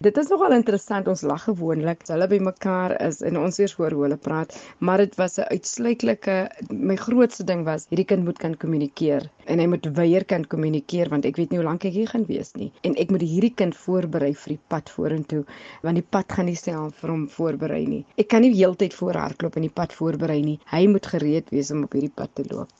Dit 0.00 0.16
is 0.16 0.28
nogal 0.28 0.52
interessant. 0.52 1.08
Ons 1.08 1.22
lag 1.22 1.42
gewoonlik. 1.42 2.06
Hulle 2.06 2.28
by 2.28 2.38
mekaar 2.38 2.96
is 3.02 3.20
en 3.22 3.38
ons 3.38 3.58
hoor 3.76 3.90
hoe 3.90 4.02
hulle 4.02 4.16
praat, 4.16 4.54
maar 4.78 4.98
dit 4.98 5.14
was 5.16 5.38
'n 5.38 5.48
uitsluitlike 5.50 6.36
my 6.70 6.96
grootste 6.96 7.44
ding 7.44 7.64
was 7.64 7.86
hierdie 7.90 8.06
kind 8.06 8.24
moet 8.24 8.38
kan 8.38 8.56
kommunikeer 8.66 9.28
en 9.46 9.62
hy 9.62 9.66
moet 9.70 9.86
weier 9.96 10.26
kan 10.32 10.46
kommunikeer 10.54 11.12
want 11.12 11.28
ek 11.30 11.38
weet 11.40 11.54
nie 11.54 11.60
hoe 11.60 11.68
lank 11.68 11.86
ek 11.86 11.94
hier 11.94 12.10
gaan 12.10 12.26
wees 12.30 12.50
nie 12.58 12.72
en 12.88 12.98
ek 13.02 13.14
moet 13.14 13.22
hierdie 13.22 13.54
kind 13.62 13.78
voorberei 13.86 14.32
vir 14.42 14.56
die 14.56 14.62
pad 14.74 14.90
vorentoe 14.96 15.44
want 15.86 16.00
die 16.00 16.08
pad 16.16 16.34
gaan 16.34 16.50
nie 16.50 16.58
self 16.58 16.98
vir 17.04 17.14
hom 17.14 17.24
voorberei 17.38 17.84
nie 17.86 18.02
ek 18.18 18.32
kan 18.34 18.42
nie 18.44 18.54
heeltyd 18.56 18.98
voorhardloop 18.98 19.60
en 19.60 19.68
die 19.68 19.76
pad 19.80 19.94
voorberei 20.00 20.42
nie 20.50 20.58
hy 20.74 20.84
moet 20.90 21.14
gereed 21.14 21.54
wees 21.54 21.72
om 21.76 21.86
op 21.86 21.94
hierdie 21.98 22.14
pad 22.22 22.34
te 22.34 22.48
loop 22.50 22.74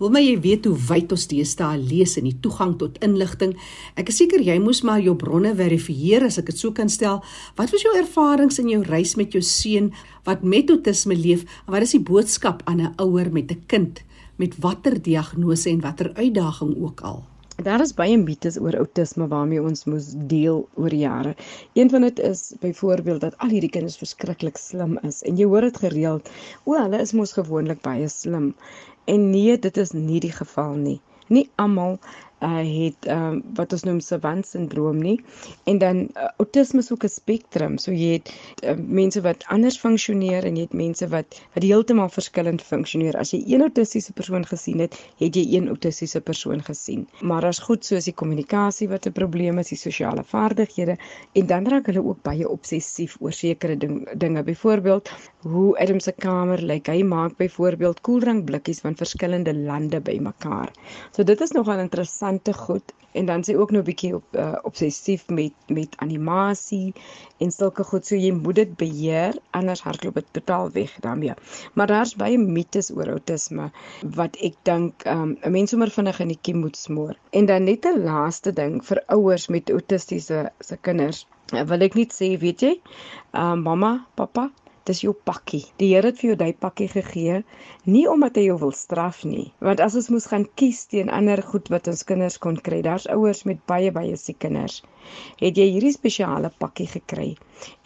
Wil 0.00 0.10
my 0.10 0.20
jy 0.24 0.38
weet 0.42 0.64
hoe 0.66 0.74
wyd 0.88 1.12
ons 1.14 1.26
deesdae 1.30 1.76
lees 1.78 2.16
en 2.18 2.26
die 2.26 2.38
toegang 2.42 2.72
tot 2.80 2.96
inligting. 3.04 3.52
Ek 4.00 4.08
is 4.10 4.18
seker 4.18 4.42
jy 4.42 4.56
moes 4.62 4.80
maar 4.86 5.02
jou 5.02 5.14
bronne 5.18 5.52
verifieer 5.54 6.26
as 6.26 6.40
ek 6.40 6.50
dit 6.50 6.58
so 6.58 6.74
kan 6.74 6.90
stel. 6.90 7.20
Wat 7.58 7.70
was 7.70 7.84
jou 7.86 7.92
ervarings 8.00 8.58
in 8.62 8.72
jou 8.72 8.80
reis 8.88 9.14
met 9.20 9.36
jou 9.36 9.42
seun 9.44 9.92
wat 10.26 10.42
met 10.42 10.72
autisme 10.74 11.14
leef 11.14 11.44
en 11.66 11.76
wat 11.76 11.86
is 11.86 11.94
die 11.94 12.02
boodskap 12.02 12.64
aan 12.66 12.80
'n 12.80 12.94
ouer 12.98 13.30
met 13.30 13.52
'n 13.52 13.62
kind? 13.70 14.02
Met 14.36 14.56
watter 14.58 15.02
diagnose 15.02 15.70
en 15.70 15.80
watter 15.80 16.10
uitdaging 16.14 16.74
ook 16.82 17.00
al. 17.00 17.24
Daar 17.62 17.80
is 17.80 17.94
baie 17.94 18.16
mites 18.18 18.56
oor 18.58 18.74
outisme 18.76 19.28
waarmee 19.30 19.62
ons 19.62 19.84
moes 19.86 20.08
deel 20.30 20.64
oor 20.74 20.94
jare. 20.94 21.36
Een 21.72 21.90
van 21.90 22.00
dit 22.00 22.18
is 22.18 22.54
byvoorbeeld 22.60 23.20
dat 23.20 23.38
al 23.38 23.48
hierdie 23.54 23.70
kinders 23.70 23.96
verskriklik 23.96 24.58
slim 24.58 24.98
is 25.06 25.22
en 25.22 25.38
jy 25.38 25.46
hoor 25.46 25.68
dit 25.68 25.78
gereeld. 25.84 26.30
O, 26.64 26.74
hulle 26.74 26.98
is 26.98 27.14
mos 27.14 27.36
gewoonlik 27.38 27.80
baie 27.86 28.08
slim. 28.10 28.54
En 29.06 29.30
nee, 29.30 29.58
dit 29.58 29.76
is 29.76 29.94
nie 29.94 30.18
die 30.20 30.32
geval 30.34 30.74
nie. 30.74 30.98
Nie 31.28 31.46
almal 31.54 32.00
uh, 32.44 32.60
het 32.60 33.08
um, 33.08 33.40
wat 33.56 33.72
ons 33.72 33.84
noem 33.88 34.00
savant 34.04 34.46
syndroom 34.46 35.00
nie. 35.02 35.16
En 35.70 35.78
dan 35.78 35.96
uh, 35.96 36.28
autisme 36.42 36.82
is 36.84 36.92
ook 36.92 37.04
'n 37.04 37.12
spektrum. 37.12 37.78
So 37.78 37.92
jy 37.92 38.12
het 38.18 38.32
uh, 38.64 38.76
mense 38.76 39.20
wat 39.20 39.44
anders 39.48 39.78
funksioneer 39.80 40.44
en 40.44 40.56
jy 40.56 40.66
het 40.68 40.76
mense 40.76 41.08
wat 41.08 41.40
wat 41.54 41.62
heeltemal 41.62 42.08
verskillend 42.08 42.62
funksioneer. 42.62 43.16
As 43.16 43.32
jy 43.32 43.42
een 43.46 43.60
autistiese 43.60 44.12
persoon 44.12 44.46
gesien 44.46 44.78
het, 44.78 44.98
het 45.18 45.34
jy 45.36 45.44
een 45.56 45.68
autistiese 45.68 46.20
persoon 46.20 46.62
gesien. 46.62 47.08
Maar 47.20 47.44
as 47.44 47.58
goed 47.58 47.84
soos 47.84 48.04
die 48.04 48.14
kommunikasie 48.14 48.88
wat 48.88 49.06
'n 49.06 49.12
probleem 49.12 49.58
is, 49.58 49.68
die 49.68 49.78
sosiale 49.78 50.24
vaardighede 50.24 50.96
en 51.32 51.46
dan 51.46 51.68
raak 51.68 51.86
hulle 51.86 52.04
ook 52.04 52.22
baie 52.22 52.48
obsessief 52.48 53.16
oor 53.20 53.32
sekere 53.32 53.76
ding, 53.76 54.08
dinge. 54.18 54.42
Byvoorbeeld, 54.44 55.10
hoe 55.44 55.78
Adam 55.78 56.00
se 56.00 56.12
kamer 56.12 56.62
lyk. 56.62 56.88
Hy 56.88 57.02
maak 57.04 57.36
byvoorbeeld 57.36 58.00
koeldrankblikkies 58.06 58.80
van 58.84 58.96
verskillende 58.96 59.54
lande 59.54 60.00
bymekaar. 60.00 60.72
So 61.12 61.24
dit 61.24 61.40
is 61.40 61.52
nogal 61.52 61.82
interessante 61.84 62.52
goed 62.56 62.94
en 63.14 63.26
dan 63.26 63.44
sê 63.46 63.54
ook 63.54 63.70
nou 63.70 63.82
'n 63.82 63.86
bietjie 63.86 64.14
op 64.14 64.24
uh, 64.32 64.54
obsessief 64.62 65.28
met 65.28 65.52
met 65.66 65.96
animasie 65.96 66.94
en 67.38 67.50
sulke 67.50 67.84
goed. 67.84 68.06
So 68.06 68.16
jy 68.16 68.32
moet 68.32 68.54
dit 68.54 68.76
beheer 68.76 69.38
anders 69.50 69.82
hardloop 69.82 70.14
dit 70.14 70.32
totaal 70.32 70.70
weg 70.70 70.96
daarmee. 71.00 71.34
Maar 71.74 71.86
daar's 71.86 72.16
baie 72.16 72.38
mites 72.38 72.90
oor 72.90 73.10
outisme 73.10 73.70
wat 74.02 74.36
ek 74.36 74.54
dink 74.62 75.06
um, 75.06 75.30
'n 75.30 75.38
um, 75.44 75.52
mens 75.52 75.70
sommer 75.70 75.90
vinnig 75.90 76.20
in 76.20 76.28
die 76.28 76.38
kiem 76.42 76.58
moet 76.58 76.76
smoor. 76.76 77.14
En 77.30 77.46
dan 77.46 77.64
net 77.64 77.84
'n 77.84 78.04
laaste 78.04 78.52
ding 78.52 78.84
vir 78.84 79.02
ouers 79.06 79.48
met 79.48 79.70
autistiese 79.70 80.50
se 80.60 80.76
kinders. 80.76 81.26
Wil 81.52 81.80
ek 81.80 81.94
net 81.94 82.12
sê, 82.12 82.38
weet 82.38 82.60
jy, 82.60 82.80
uh, 83.34 83.54
mamma, 83.54 84.06
pappa, 84.14 84.50
dis 84.88 85.00
jou 85.04 85.14
pakkie. 85.28 85.62
Die 85.80 85.90
Here 85.94 86.10
het 86.10 86.18
vir 86.20 86.30
jou 86.30 86.36
daai 86.40 86.52
pakkie 86.64 86.88
gegee 86.92 87.42
nie 87.94 88.04
omdat 88.10 88.38
hy 88.40 88.46
jou 88.48 88.58
wil 88.62 88.72
straf 88.76 89.22
nie, 89.28 89.46
want 89.64 89.80
as 89.84 89.96
ons 90.00 90.10
moes 90.12 90.28
gaan 90.30 90.46
kies 90.60 90.84
teen 90.92 91.12
ander 91.12 91.42
goed 91.52 91.70
wat 91.72 91.88
ons 91.92 92.04
kinders 92.08 92.38
kon 92.40 92.56
kry, 92.68 92.82
daar's 92.86 93.08
ouers 93.14 93.44
met 93.48 93.62
baie 93.70 93.92
baie 93.92 94.16
siek 94.20 94.38
kinders. 94.44 94.82
Het 95.40 95.58
jy 95.60 95.66
hierdie 95.74 95.92
spesiale 95.92 96.50
pakkie 96.62 96.86
gekry? 96.88 97.34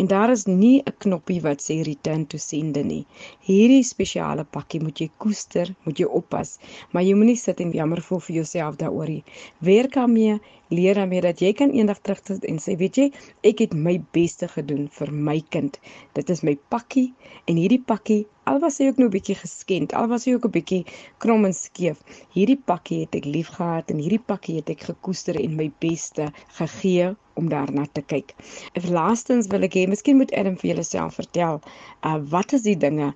En 0.02 0.06
daar 0.10 0.30
is 0.34 0.46
nie 0.46 0.82
'n 0.86 0.94
knoppie 1.04 1.40
wat 1.46 1.62
sê 1.62 1.82
return 1.86 2.26
to 2.26 2.38
sender 2.38 2.84
nie. 2.84 3.06
Hierdie 3.48 3.82
spesiale 3.82 4.44
pakkie 4.44 4.80
moet 4.80 5.00
jy 5.00 5.10
koester, 5.18 5.74
moet 5.84 5.98
jy 5.98 6.06
oppas, 6.20 6.58
maar 6.92 7.02
jy 7.02 7.14
moenie 7.14 7.36
sit 7.36 7.60
en 7.60 7.72
jammer 7.72 8.02
voel 8.02 8.20
vir 8.20 8.36
jouself 8.36 8.76
daaroor 8.76 9.08
nie. 9.08 9.24
Werk 9.60 9.92
daarmee 9.94 10.40
leer 10.74 10.94
daarmee 10.94 11.20
dat 11.24 11.40
jy 11.40 11.52
kan 11.52 11.70
eendag 11.70 12.00
terugsit 12.00 12.44
en 12.44 12.58
sê 12.62 12.76
weet 12.80 13.00
jy 13.00 13.06
ek 13.50 13.62
het 13.64 13.74
my 13.74 13.98
beste 14.16 14.48
gedoen 14.48 14.88
vir 14.98 15.12
my 15.12 15.38
kind 15.54 15.78
dit 16.18 16.34
is 16.34 16.44
my 16.46 16.56
pakkie 16.74 17.12
en 17.46 17.60
hierdie 17.60 17.82
pakkie 17.92 18.26
al 18.48 18.60
was 18.64 18.78
hy 18.80 18.88
ook 18.88 19.00
nou 19.00 19.08
'n 19.08 19.16
bietjie 19.16 19.38
geskend 19.44 19.92
al 19.92 20.08
was 20.08 20.24
hy 20.24 20.34
ook 20.34 20.48
'n 20.48 20.56
bietjie 20.58 20.84
krom 21.18 21.44
en 21.44 21.54
skeef 21.54 22.02
hierdie 22.36 22.60
pakkie 22.72 23.00
het 23.04 23.14
ek 23.14 23.24
liefgehad 23.24 23.90
en 23.90 23.98
hierdie 24.04 24.24
pakkie 24.32 24.56
het 24.60 24.70
ek 24.70 24.84
gekoester 24.90 25.40
en 25.40 25.56
my 25.56 25.70
beste 25.80 26.32
gegee 26.60 27.14
om 27.38 27.48
daarna 27.48 27.86
te 27.92 28.02
kyk. 28.02 28.34
En 28.72 28.90
laastens 28.92 29.46
wil 29.52 29.62
ek 29.68 29.76
hê 29.78 29.86
miskien 29.86 30.18
moet 30.18 30.32
Adam 30.34 30.56
vir 30.58 30.72
julle 30.72 30.84
self 30.86 31.18
vertel, 31.20 31.60
uh 32.08 32.18
wat 32.34 32.52
is 32.56 32.66
die 32.66 32.76
dinge 32.76 33.12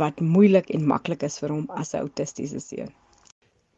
wat 0.00 0.20
moeilik 0.20 0.70
en 0.74 0.86
maklik 0.92 1.22
is 1.28 1.38
vir 1.42 1.52
hom 1.54 1.66
as 1.80 1.94
'n 1.94 2.04
autistiese 2.06 2.60
seun? 2.60 2.92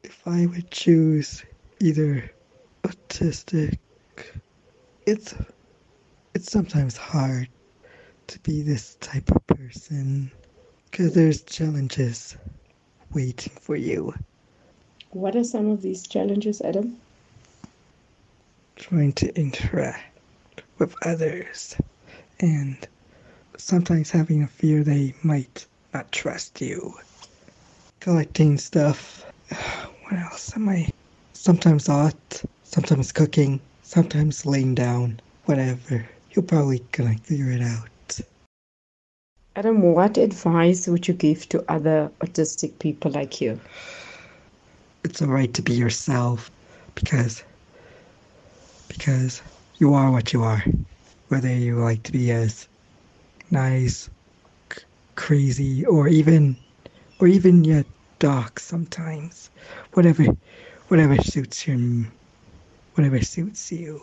If 0.05 0.23
I 0.27 0.47
would 0.47 0.71
choose 0.71 1.45
either 1.81 2.31
autistic, 2.88 3.79
it's 5.07 5.35
it's 6.35 6.51
sometimes 6.51 6.96
hard 6.96 7.48
to 8.29 8.38
be 8.40 8.62
this 8.62 8.96
type 9.01 9.31
of 9.31 9.46
person 9.46 10.31
because 10.90 11.14
there's 11.14 11.42
challenges 11.42 12.37
waiting 13.12 13.53
for 13.61 13.77
you. 13.77 14.14
What 15.11 15.37
are 15.37 15.44
some 15.44 15.70
of 15.70 15.83
these 15.83 16.07
challenges, 16.07 16.61
Adam? 16.61 16.98
Trying 18.77 19.12
to 19.14 19.35
interact 19.38 20.62
with 20.79 20.94
others 21.05 21.77
and 22.40 22.77
sometimes 23.57 24.11
having 24.11 24.42
a 24.42 24.46
fear 24.46 24.85
they 24.85 25.14
might 25.22 25.66
not 25.92 26.12
trust 26.12 26.61
you. 26.61 26.94
Collecting 28.01 28.59
stuff. 28.59 29.24
What 30.05 30.20
else 30.20 30.57
am 30.57 30.70
I? 30.70 30.88
Sometimes 31.35 31.90
art 31.90 32.42
sometimes 32.69 33.13
cooking, 33.13 33.61
sometimes 33.83 34.45
laying 34.47 34.75
down, 34.75 35.21
whatever. 35.47 36.07
You're 36.33 36.45
probably 36.45 36.81
gonna 36.93 37.17
figure 37.19 37.51
it 37.51 37.63
out. 37.63 38.21
Adam, 39.57 39.81
what 39.83 40.17
advice 40.19 40.87
would 40.87 41.09
you 41.09 41.15
give 41.15 41.49
to 41.49 41.65
other 41.69 42.11
autistic 42.21 42.79
people 42.79 43.11
like 43.11 43.41
you? 43.41 43.59
It's 45.05 45.23
alright 45.23 45.55
to 45.55 45.63
be 45.63 45.73
yourself 45.73 46.51
because 46.95 47.43
because 48.89 49.43
you 49.79 49.95
are 49.95 50.11
what 50.11 50.33
you 50.33 50.43
are. 50.43 50.63
Whether 51.29 51.55
you 51.55 51.77
like 51.77 52.03
to 52.05 52.13
be 52.13 52.31
as 52.31 52.69
nice, 53.51 54.11
c- 54.73 54.83
crazy, 55.17 55.85
or 55.87 56.09
even 56.09 56.57
or 57.19 57.27
even 57.29 57.65
yet 57.65 57.87
dark 58.19 58.61
sometimes. 58.61 59.51
Whatever 59.95 60.25
whatever 60.89 61.17
suits 61.23 61.67
your 61.67 61.79
whatever 62.99 63.23
suits 63.25 63.71
you. 63.71 64.01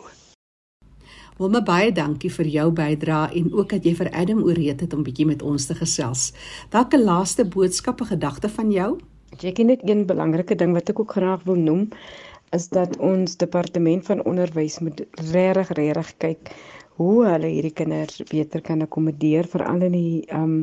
Wilma 1.36 1.60
baie 1.60 1.90
dankie 1.92 2.30
vir 2.32 2.48
jou 2.48 2.70
bydrae 2.72 3.34
en 3.36 3.50
ook 3.52 3.74
dat 3.74 3.84
jy 3.84 3.92
vir 3.98 4.08
Adam 4.16 4.38
ooreed 4.40 4.80
het 4.80 4.94
om 4.96 5.02
bietjie 5.04 5.26
met 5.28 5.42
ons 5.44 5.66
te 5.68 5.76
gesels. 5.76 6.30
Dalk 6.72 6.94
'n 6.96 7.04
laaste 7.04 7.44
boodskap 7.44 8.00
of 8.00 8.08
gedagte 8.08 8.48
van 8.48 8.72
jou? 8.72 8.96
Ek 9.36 9.58
het 9.58 9.66
net 9.66 9.80
een 9.84 10.06
belangrike 10.06 10.56
ding 10.56 10.72
wat 10.72 10.88
ek 10.88 11.00
ook 11.00 11.12
graag 11.12 11.44
wil 11.44 11.60
noem 11.60 11.88
is 12.56 12.68
dat 12.68 12.96
ons 12.96 13.36
departement 13.36 14.04
van 14.06 14.24
onderwys 14.24 14.78
moet 14.78 15.02
regtig 15.32 15.68
regtig 15.76 16.16
kyk 16.18 16.50
hoe 16.96 17.26
hulle 17.26 17.46
hierdie 17.52 17.74
kinders 17.74 18.22
beter 18.30 18.60
kan 18.60 18.82
akkommodeer 18.82 19.44
veral 19.44 19.82
in 19.82 19.92
die 19.92 20.24
um 20.32 20.54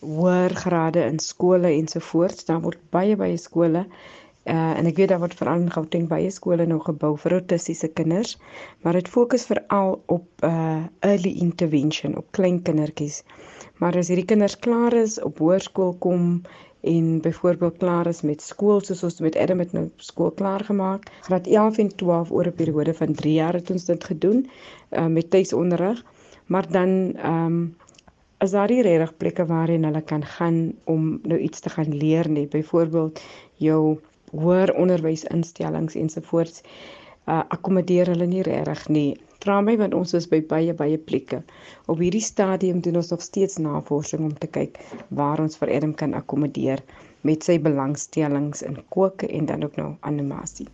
hoër 0.00 0.54
grade 0.54 1.02
in 1.04 1.18
skole 1.18 1.68
ensovoorts. 1.68 2.44
Daar 2.44 2.60
word 2.60 2.78
baie 2.90 3.16
baie 3.16 3.36
skole 3.36 3.86
Uh 4.48 4.78
en 4.78 4.86
ek 4.88 4.96
weet 4.96 5.10
daar 5.12 5.20
word 5.20 5.36
veral 5.36 5.60
in 5.60 5.72
Gauteng 5.72 6.06
baie 6.08 6.30
skole 6.32 6.64
nou 6.66 6.78
gebou 6.80 7.10
vir 7.20 7.34
autistiese 7.36 7.90
kinders, 7.92 8.38
maar 8.80 8.96
dit 8.96 9.08
fokus 9.08 9.44
veral 9.44 9.98
op 10.06 10.46
uh 10.48 10.80
early 11.04 11.34
intervention 11.44 12.16
op 12.16 12.30
klein 12.32 12.62
kindertjies. 12.62 13.20
Maar 13.84 13.98
as 14.00 14.08
hierdie 14.08 14.24
kinders 14.24 14.56
klaar 14.58 14.96
is 14.96 15.18
op 15.20 15.38
hoërskool 15.44 15.92
kom 16.06 16.40
en 16.80 17.20
byvoorbeeld 17.20 17.76
klaar 17.84 18.06
is 18.06 18.22
met 18.22 18.40
skool 18.40 18.80
soos 18.80 19.04
ons 19.04 19.20
met 19.20 19.36
Adam 19.36 19.60
het 19.60 19.72
nou 19.76 19.90
skool 19.96 20.30
klaar 20.30 20.64
gemaak, 20.64 21.10
graad 21.28 21.46
11 21.46 21.78
en 21.84 21.94
12 21.96 22.32
oor 22.32 22.48
'n 22.48 22.56
periode 22.62 22.94
van 22.94 23.12
3 23.12 23.34
jaar 23.34 23.54
het 23.60 23.70
ons 23.70 23.84
dit 23.84 24.04
gedoen 24.04 24.46
uh 24.90 25.06
met 25.06 25.30
tuisonderrig. 25.30 26.04
Maar 26.46 26.70
dan 26.70 27.12
ehm 27.16 27.46
um, 27.46 27.76
as 28.40 28.50
daar 28.50 28.68
die 28.72 28.82
regte 28.82 29.14
plekke 29.20 29.44
waarheen 29.46 29.84
hulle 29.84 30.00
kan 30.00 30.24
gaan 30.24 30.72
om 30.84 31.18
nou 31.22 31.38
iets 31.38 31.60
te 31.60 31.70
gaan 31.70 31.96
leer 31.96 32.28
nie, 32.28 32.46
byvoorbeeld 32.46 33.20
jou 33.56 33.98
hoër 34.32 34.74
onderwysinstellings 34.74 35.96
ensovoorts 35.98 36.62
uh, 36.62 37.42
akkommodeer 37.48 38.10
hulle 38.12 38.26
nie 38.26 38.44
regtig 38.46 38.86
nie. 38.88 39.10
Vra 39.40 39.60
my 39.64 39.76
want 39.80 39.94
ons 39.96 40.12
is 40.18 40.26
by 40.28 40.42
baie 40.44 40.74
baie 40.76 40.98
plekke. 41.00 41.40
Op 41.88 42.00
hierdie 42.02 42.24
stadium 42.24 42.82
doen 42.84 43.00
ons 43.00 43.12
nog 43.12 43.22
steeds 43.24 43.56
navorsing 43.62 44.26
om 44.26 44.34
te 44.36 44.50
kyk 44.50 44.80
waar 45.08 45.40
ons 45.40 45.56
vir 45.60 45.72
Adam 45.78 45.94
kan 45.96 46.14
akkommodeer 46.18 46.82
met 47.24 47.44
sy 47.44 47.56
belangstellings 47.60 48.62
in 48.66 48.76
koke 48.92 49.28
en 49.28 49.48
dan 49.48 49.64
ook 49.64 49.76
nou 49.80 49.94
animasie. 50.08 50.68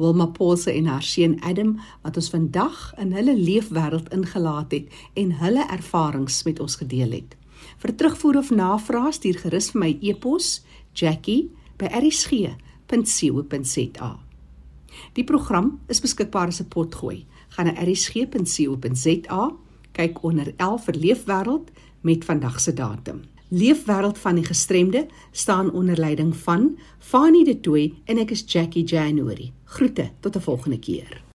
Wilma 0.00 0.26
Paulse 0.26 0.72
en 0.72 0.86
haar 0.88 1.04
seun 1.04 1.36
Adam 1.44 1.74
wat 2.02 2.16
ons 2.16 2.30
vandag 2.32 2.78
in 3.02 3.12
hulle 3.12 3.34
leefwêreld 3.36 4.08
ingelaat 4.16 4.72
het 4.72 5.02
en 5.20 5.34
hulle 5.42 5.66
ervarings 5.70 6.42
met 6.48 6.60
ons 6.60 6.78
gedeel 6.80 7.12
het. 7.18 7.36
Vir 7.78 7.94
terugvoer 7.94 8.40
of 8.40 8.50
navrae 8.50 9.12
stuur 9.12 9.38
gerus 9.44 9.70
vir 9.74 9.80
my 9.84 9.92
e-pos 10.00 10.64
Jackie@rsg 10.96 12.56
rsg.co.za. 12.90 14.18
Die 15.12 15.24
program 15.24 15.80
is 15.88 16.00
beskikbaar 16.00 16.46
as 16.46 16.60
'n 16.60 16.68
potgooi. 16.68 17.26
Gaan 17.48 17.66
na 17.66 17.82
rsg.co.za, 17.82 19.52
kyk 19.92 20.22
onder 20.22 20.54
11 20.56 20.84
vir 20.84 20.94
leefwêreld 20.94 21.70
met 22.00 22.24
vandag 22.24 22.60
se 22.60 22.72
datum. 22.72 23.20
Leefwêreld 23.48 24.18
van 24.18 24.34
die 24.34 24.44
gestremde 24.44 25.06
staan 25.30 25.72
onder 25.72 25.98
leiding 25.98 26.36
van 26.36 26.78
Fanie 26.98 27.44
De 27.44 27.60
Tooy 27.60 27.94
en 28.04 28.18
ek 28.18 28.30
is 28.30 28.44
Jackie 28.46 28.84
January. 28.84 29.52
Groete 29.64 30.10
tot 30.20 30.36
'n 30.36 30.40
volgende 30.40 30.78
keer. 30.78 31.29